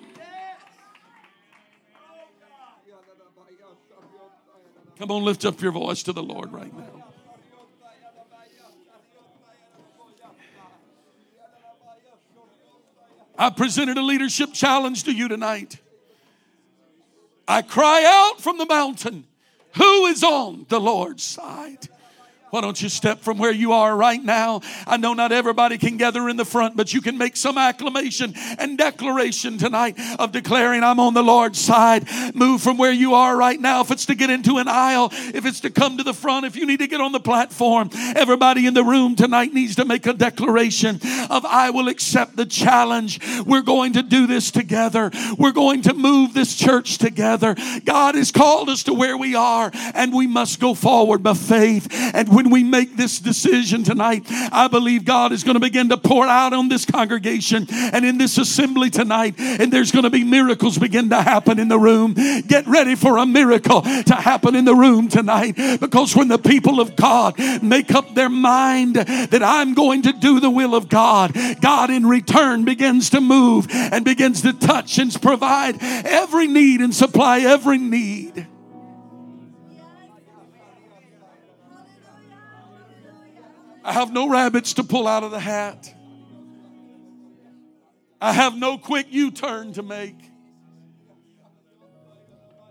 Come 5.00 5.12
on, 5.12 5.24
lift 5.24 5.44
up 5.46 5.62
your 5.62 5.72
voice 5.72 6.04
to 6.04 6.14
the 6.14 6.24
Lord 6.24 6.52
right 6.52 6.74
now. 6.74 7.04
I 13.38 13.50
presented 13.50 13.98
a 13.98 14.02
leadership 14.02 14.54
challenge 14.54 15.04
to 15.06 15.12
you 15.12 15.28
tonight. 15.28 15.78
I 17.48 17.62
cry 17.62 18.04
out 18.06 18.41
from 18.41 18.58
the 18.58 18.66
mountain, 18.66 19.26
Who 19.76 20.06
is 20.06 20.24
on 20.24 20.66
the 20.70 20.80
Lord's 20.80 21.24
side? 21.24 21.89
Why 22.54 22.62
don't 22.62 22.80
you 22.80 22.88
step 22.88 23.22
from 23.22 23.39
where 23.39 23.51
you 23.51 23.72
are 23.72 23.97
right 23.97 24.24
now? 24.24 24.62
I 24.86 24.97
know 24.97 25.16
not 25.16 25.32
everybody 25.32 25.80
can 25.80 25.97
gather 25.97 26.30
in 26.30 26.38
the 26.38 26.45
front, 26.45 26.78
but 26.78 26.93
you 26.93 27.01
can 27.01 27.18
make 27.18 27.36
some 27.36 27.58
acclamation 27.58 28.36
and 28.60 28.78
declaration 28.78 29.58
tonight 29.58 29.97
of 30.20 30.32
declaring, 30.32 30.84
I'm 30.84 30.99
on 30.99 31.16
the 31.16 31.24
Lord's 31.24 31.58
side. 31.58 32.08
Move 32.36 32.62
from 32.62 32.78
where 32.78 32.91
you 32.91 33.16
are 33.16 33.36
right 33.36 33.60
now. 33.60 33.82
If 33.82 33.89
it's 33.89 34.06
to 34.06 34.14
get 34.14 34.30
into 34.30 34.60
an 34.60 34.68
aisle, 34.68 35.10
if 35.12 35.47
it's 35.47 35.62
to 35.62 35.72
come 35.72 35.97
to 35.97 36.04
the 36.04 36.14
front, 36.14 36.45
if 36.45 36.56
you 36.56 36.68
need 36.68 36.78
to 36.78 36.86
get 36.86 37.01
on 37.01 37.12
the 37.12 37.20
platform, 37.20 37.89
everybody 38.16 38.68
in 38.68 38.76
the 38.76 38.84
room 38.84 39.16
tonight 39.16 39.51
needs 39.51 39.78
to 39.78 39.86
make 39.86 40.06
a 40.06 40.14
declaration 40.14 40.99
of, 41.32 41.45
I 41.45 41.72
will 41.72 41.88
accept 41.88 42.36
the 42.36 42.45
challenge. 42.45 43.20
We're 43.47 43.64
going 43.64 43.93
to 43.93 44.04
do 44.04 44.28
this 44.28 44.51
together. 44.51 45.10
We're 45.39 45.54
going 45.54 45.82
to 45.82 45.95
move 45.95 46.36
this 46.36 46.56
church 46.56 46.99
together. 46.99 47.56
God 47.84 48.14
has 48.14 48.32
called 48.32 48.70
us 48.70 48.84
to 48.84 48.93
where 48.93 49.18
we 49.18 49.34
are, 49.34 49.72
and 49.95 50.14
we 50.14 50.28
must 50.28 50.60
go 50.60 50.76
forward 50.76 51.24
by 51.24 51.34
faith. 51.34 51.88
And 52.14 52.30
when 52.30 52.43
we 52.52 52.64
make 52.64 52.96
this 52.96 53.20
decision 53.20 53.84
tonight, 53.84 54.24
I 54.30 54.68
believe 54.68 55.06
God 55.06 55.32
is 55.32 55.44
going 55.44 55.56
to 55.56 55.60
begin 55.60 55.89
to 55.89 55.98
pour 55.98 56.26
out 56.26 56.54
on 56.54 56.70
this 56.70 56.86
congregation 56.86 57.68
and 57.70 58.06
in 58.06 58.18
this 58.18 58.38
assembly 58.38 58.89
tonight. 58.89 59.36
And 59.38 59.72
there's 59.72 59.91
going 59.91 60.04
to 60.04 60.10
be 60.10 60.24
miracles 60.24 60.78
begin 60.78 61.10
to 61.10 61.22
happen 61.22 61.60
in 61.60 61.68
the 61.68 61.80
room. 61.80 62.14
Get 62.14 62.68
ready 62.68 62.96
for 62.96 63.18
a 63.18 63.26
miracle 63.26 63.82
to 63.82 64.16
happen 64.16 64.56
in 64.56 64.66
the 64.66 64.76
room 64.76 65.08
tonight. 65.08 65.56
Because 65.80 66.16
when 66.16 66.28
the 66.28 66.38
people 66.38 66.80
of 66.80 66.96
God 66.96 67.36
make 67.62 67.94
up 67.94 68.14
their 68.16 68.30
mind 68.30 68.96
that 68.96 69.44
I'm 69.44 69.74
going 69.74 70.04
to 70.04 70.14
do 70.14 70.39
the 70.39 70.50
will 70.50 70.76
of 70.76 70.89
God, 70.89 71.34
God 71.62 71.89
in 71.89 72.06
return 72.06 72.66
begins 72.66 73.10
to 73.12 73.22
move 73.22 73.68
and 73.70 74.06
begins 74.06 74.41
to 74.41 74.54
touch 74.54 74.98
and 74.98 75.14
provide 75.22 75.78
every 75.82 76.48
need 76.48 76.82
and 76.82 76.94
supply 76.94 77.39
every 77.39 77.78
need. 77.78 78.48
I 83.84 83.93
have 83.93 84.11
no 84.11 84.29
rabbits 84.29 84.75
to 84.75 84.84
pull 84.84 85.07
out 85.07 85.23
of 85.23 85.31
the 85.31 85.39
hat. 85.39 85.93
I 88.21 88.31
have 88.31 88.55
no 88.55 88.77
quick 88.77 89.07
U 89.09 89.31
turn 89.31 89.73
to 89.73 89.84
make. 89.84 90.15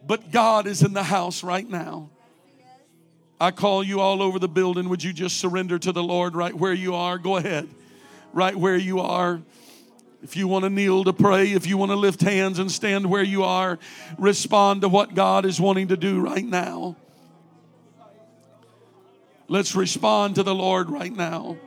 But 0.07 0.33
God 0.33 0.67
is 0.67 0.83
in 0.83 0.95
the 0.95 1.03
house 1.03 1.45
right 1.45 1.69
now. 1.69 2.11
I 3.39 3.51
call 3.51 3.85
you 3.85 4.01
all 4.01 4.23
over 4.23 4.39
the 4.39 4.49
building. 4.49 4.89
Would 4.89 5.03
you 5.03 5.13
just 5.13 5.39
surrender 5.39 5.79
to 5.79 5.93
the 5.93 6.03
Lord 6.03 6.35
right 6.35 6.55
where 6.55 6.73
you 6.73 6.95
are? 6.95 7.19
Go 7.19 7.37
ahead. 7.37 7.69
Right 8.33 8.57
where 8.57 8.77
you 8.77 9.01
are. 9.01 9.43
If 10.23 10.37
you 10.37 10.47
want 10.47 10.65
to 10.65 10.71
kneel 10.71 11.05
to 11.05 11.13
pray, 11.13 11.53
if 11.53 11.67
you 11.67 11.77
want 11.77 11.91
to 11.91 11.97
lift 11.97 12.21
hands 12.21 12.61
and 12.61 12.71
stand 12.71 13.07
where 13.07 13.23
you 13.23 13.43
are, 13.43 13.79
respond 14.17 14.83
to 14.83 14.89
what 14.89 15.15
God 15.15 15.45
is 15.45 15.61
wanting 15.61 15.89
to 15.89 15.97
do 15.97 16.21
right 16.21 16.45
now. 16.45 16.97
Let's 19.53 19.75
respond 19.75 20.37
to 20.37 20.43
the 20.43 20.55
Lord 20.55 20.89
right 20.89 21.15
now. 21.15 21.59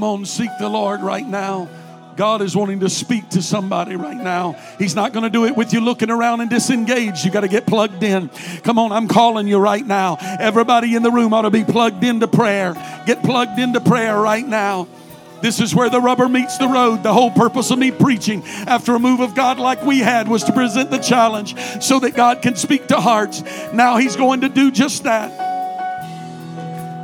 Come 0.00 0.08
on, 0.08 0.24
seek 0.24 0.48
the 0.58 0.66
Lord 0.66 1.02
right 1.02 1.28
now. 1.28 1.68
God 2.16 2.40
is 2.40 2.56
wanting 2.56 2.80
to 2.80 2.88
speak 2.88 3.28
to 3.30 3.42
somebody 3.42 3.96
right 3.96 4.16
now. 4.16 4.56
He's 4.78 4.94
not 4.94 5.12
going 5.12 5.24
to 5.24 5.28
do 5.28 5.44
it 5.44 5.54
with 5.54 5.74
you 5.74 5.82
looking 5.82 6.08
around 6.08 6.40
and 6.40 6.48
disengaged. 6.48 7.22
You 7.22 7.30
got 7.30 7.42
to 7.42 7.48
get 7.48 7.66
plugged 7.66 8.02
in. 8.02 8.30
Come 8.62 8.78
on, 8.78 8.92
I'm 8.92 9.08
calling 9.08 9.46
you 9.46 9.58
right 9.58 9.86
now. 9.86 10.16
Everybody 10.18 10.94
in 10.94 11.02
the 11.02 11.10
room 11.10 11.34
ought 11.34 11.42
to 11.42 11.50
be 11.50 11.64
plugged 11.64 12.02
into 12.02 12.26
prayer. 12.26 12.72
Get 13.04 13.22
plugged 13.22 13.58
into 13.58 13.78
prayer 13.78 14.18
right 14.18 14.48
now. 14.48 14.88
This 15.42 15.60
is 15.60 15.74
where 15.74 15.90
the 15.90 16.00
rubber 16.00 16.30
meets 16.30 16.56
the 16.56 16.68
road. 16.68 17.02
The 17.02 17.12
whole 17.12 17.30
purpose 17.30 17.70
of 17.70 17.78
me 17.78 17.90
preaching 17.90 18.42
after 18.66 18.94
a 18.94 18.98
move 18.98 19.20
of 19.20 19.34
God 19.34 19.58
like 19.58 19.82
we 19.82 19.98
had 19.98 20.28
was 20.28 20.44
to 20.44 20.54
present 20.54 20.90
the 20.90 20.96
challenge 20.96 21.60
so 21.82 22.00
that 22.00 22.16
God 22.16 22.40
can 22.40 22.56
speak 22.56 22.86
to 22.86 22.98
hearts. 22.98 23.42
Now 23.74 23.98
He's 23.98 24.16
going 24.16 24.40
to 24.40 24.48
do 24.48 24.70
just 24.70 25.02
that. 25.02 25.50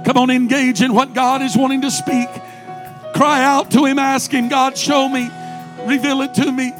Come 0.06 0.16
on, 0.16 0.30
engage 0.30 0.80
in 0.80 0.94
what 0.94 1.12
God 1.12 1.42
is 1.42 1.54
wanting 1.54 1.82
to 1.82 1.90
speak. 1.90 2.28
Cry 3.16 3.42
out 3.42 3.70
to 3.70 3.86
Him, 3.86 3.98
ask 3.98 4.30
Him, 4.30 4.48
God, 4.48 4.76
show 4.76 5.08
me, 5.08 5.30
reveal 5.86 6.20
it 6.20 6.34
to 6.34 6.52
me. 6.52 6.74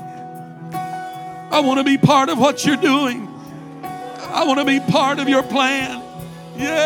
I 0.70 1.60
want 1.64 1.78
to 1.78 1.84
be 1.84 1.96
part 1.96 2.28
of 2.28 2.38
what 2.38 2.66
you're 2.66 2.76
doing. 2.76 3.26
I 3.82 4.44
want 4.44 4.58
to 4.58 4.66
be 4.66 4.78
part 4.80 5.18
of 5.18 5.30
your 5.30 5.42
plan. 5.42 6.02
Yes. 6.54 6.76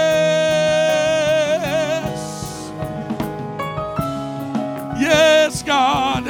Yes, 5.01 5.63
God. 5.65 6.27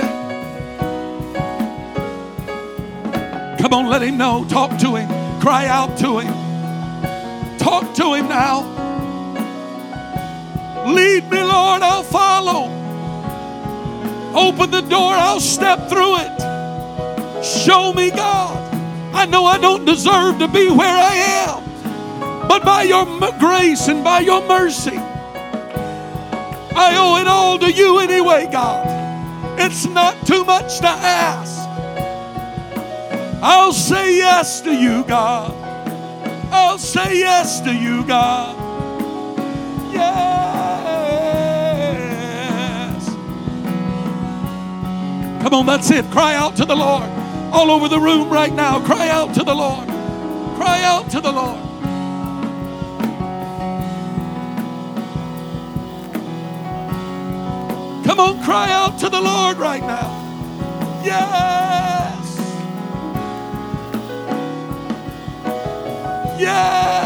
Come 3.61 3.75
on, 3.75 3.87
let 3.91 4.01
him 4.01 4.16
know. 4.16 4.47
Talk 4.49 4.79
to 4.79 4.95
him. 4.95 5.09
Cry 5.43 5.66
out 5.66 5.99
to 5.99 6.21
him. 6.21 7.59
Talk 7.59 7.95
to 7.97 8.14
him 8.14 8.29
now. 8.29 8.62
Lead 10.87 11.31
me, 11.31 11.43
Lord, 11.43 11.83
I'll 11.83 12.03
follow. 12.03 12.80
Open 14.35 14.70
the 14.70 14.83
door, 14.83 15.12
I'll 15.12 15.41
step 15.41 15.89
through 15.89 16.16
it. 16.18 17.45
Show 17.45 17.93
me, 17.93 18.11
God. 18.11 18.57
I 19.14 19.26
know 19.26 19.45
I 19.45 19.59
don't 19.59 19.85
deserve 19.85 20.39
to 20.39 20.49
be 20.49 20.70
where 20.70 20.97
I 20.97 21.14
am, 21.45 22.49
but 22.49 22.64
by 22.64 22.85
your 22.85 23.05
grace 23.39 23.89
and 23.89 24.05
by 24.05 24.20
your 24.20 24.47
mercy, 24.47 24.97
I 26.76 26.95
owe 26.97 27.20
it 27.20 27.26
all 27.26 27.59
to 27.59 27.70
you 27.70 27.99
anyway, 27.99 28.49
God. 28.51 28.87
It's 29.59 29.87
not 29.87 30.26
too 30.26 30.45
much 30.45 30.78
to 30.78 30.89
ask. 30.89 31.59
I'll 33.43 33.72
say 33.72 34.16
yes 34.16 34.61
to 34.62 34.72
you, 34.72 35.03
God. 35.05 35.53
I'll 36.53 36.78
say 36.78 37.18
yes 37.18 37.61
to 37.61 37.74
you, 37.74 38.05
God. 38.05 38.57
Yeah. 39.93 40.30
Come 45.41 45.55
on, 45.55 45.66
that's 45.66 45.91
it. 45.91 46.05
Cry 46.11 46.34
out 46.34 46.57
to 46.57 46.64
the 46.64 46.76
Lord. 46.76 47.09
All 47.53 47.70
over 47.70 47.88
the 47.88 47.99
room 47.99 48.30
right 48.30 48.53
now, 48.53 48.84
cry 48.84 49.09
out 49.09 49.34
to 49.34 49.43
the 49.43 49.55
Lord. 49.55 49.88
Cry 50.57 50.82
out 50.84 51.11
to 51.11 51.20
the 51.20 51.32
Lord. 51.32 51.59
Come 58.05 58.20
on, 58.20 58.45
cry 58.45 58.70
out 58.70 58.99
to 58.99 59.09
the 59.09 59.20
Lord 59.20 59.57
right 59.57 59.82
now. 59.82 60.20
Yes. 61.05 62.36
Yes. 66.38 67.00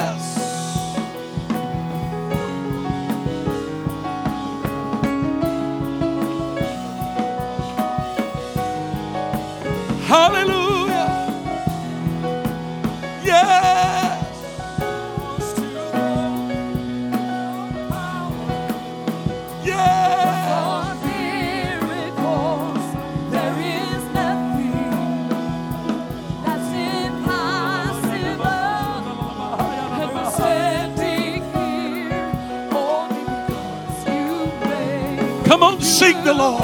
You 34.06 34.46
made 34.62 35.44
Come 35.44 35.62
on, 35.64 35.80
seek 35.80 36.22
the 36.22 36.34
Lord. 36.34 36.62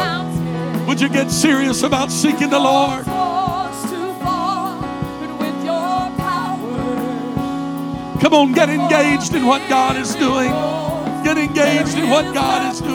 Would 0.87 1.01
you 1.01 1.09
get 1.09 1.31
serious 1.33 1.83
about 1.83 2.13
seeking 2.13 2.51
the 2.51 2.61
Lord? 2.61 3.10
Come 8.21 8.35
on, 8.35 8.53
get 8.53 8.69
engaged 8.69 9.35
in 9.35 9.47
what 9.47 9.67
God 9.71 9.97
is 9.97 10.15
doing. 10.15 10.51
Get 11.25 11.39
engaged 11.39 11.97
in 11.97 12.11
what 12.11 12.35
God 12.35 12.71
is 12.71 12.81
doing. 12.81 12.90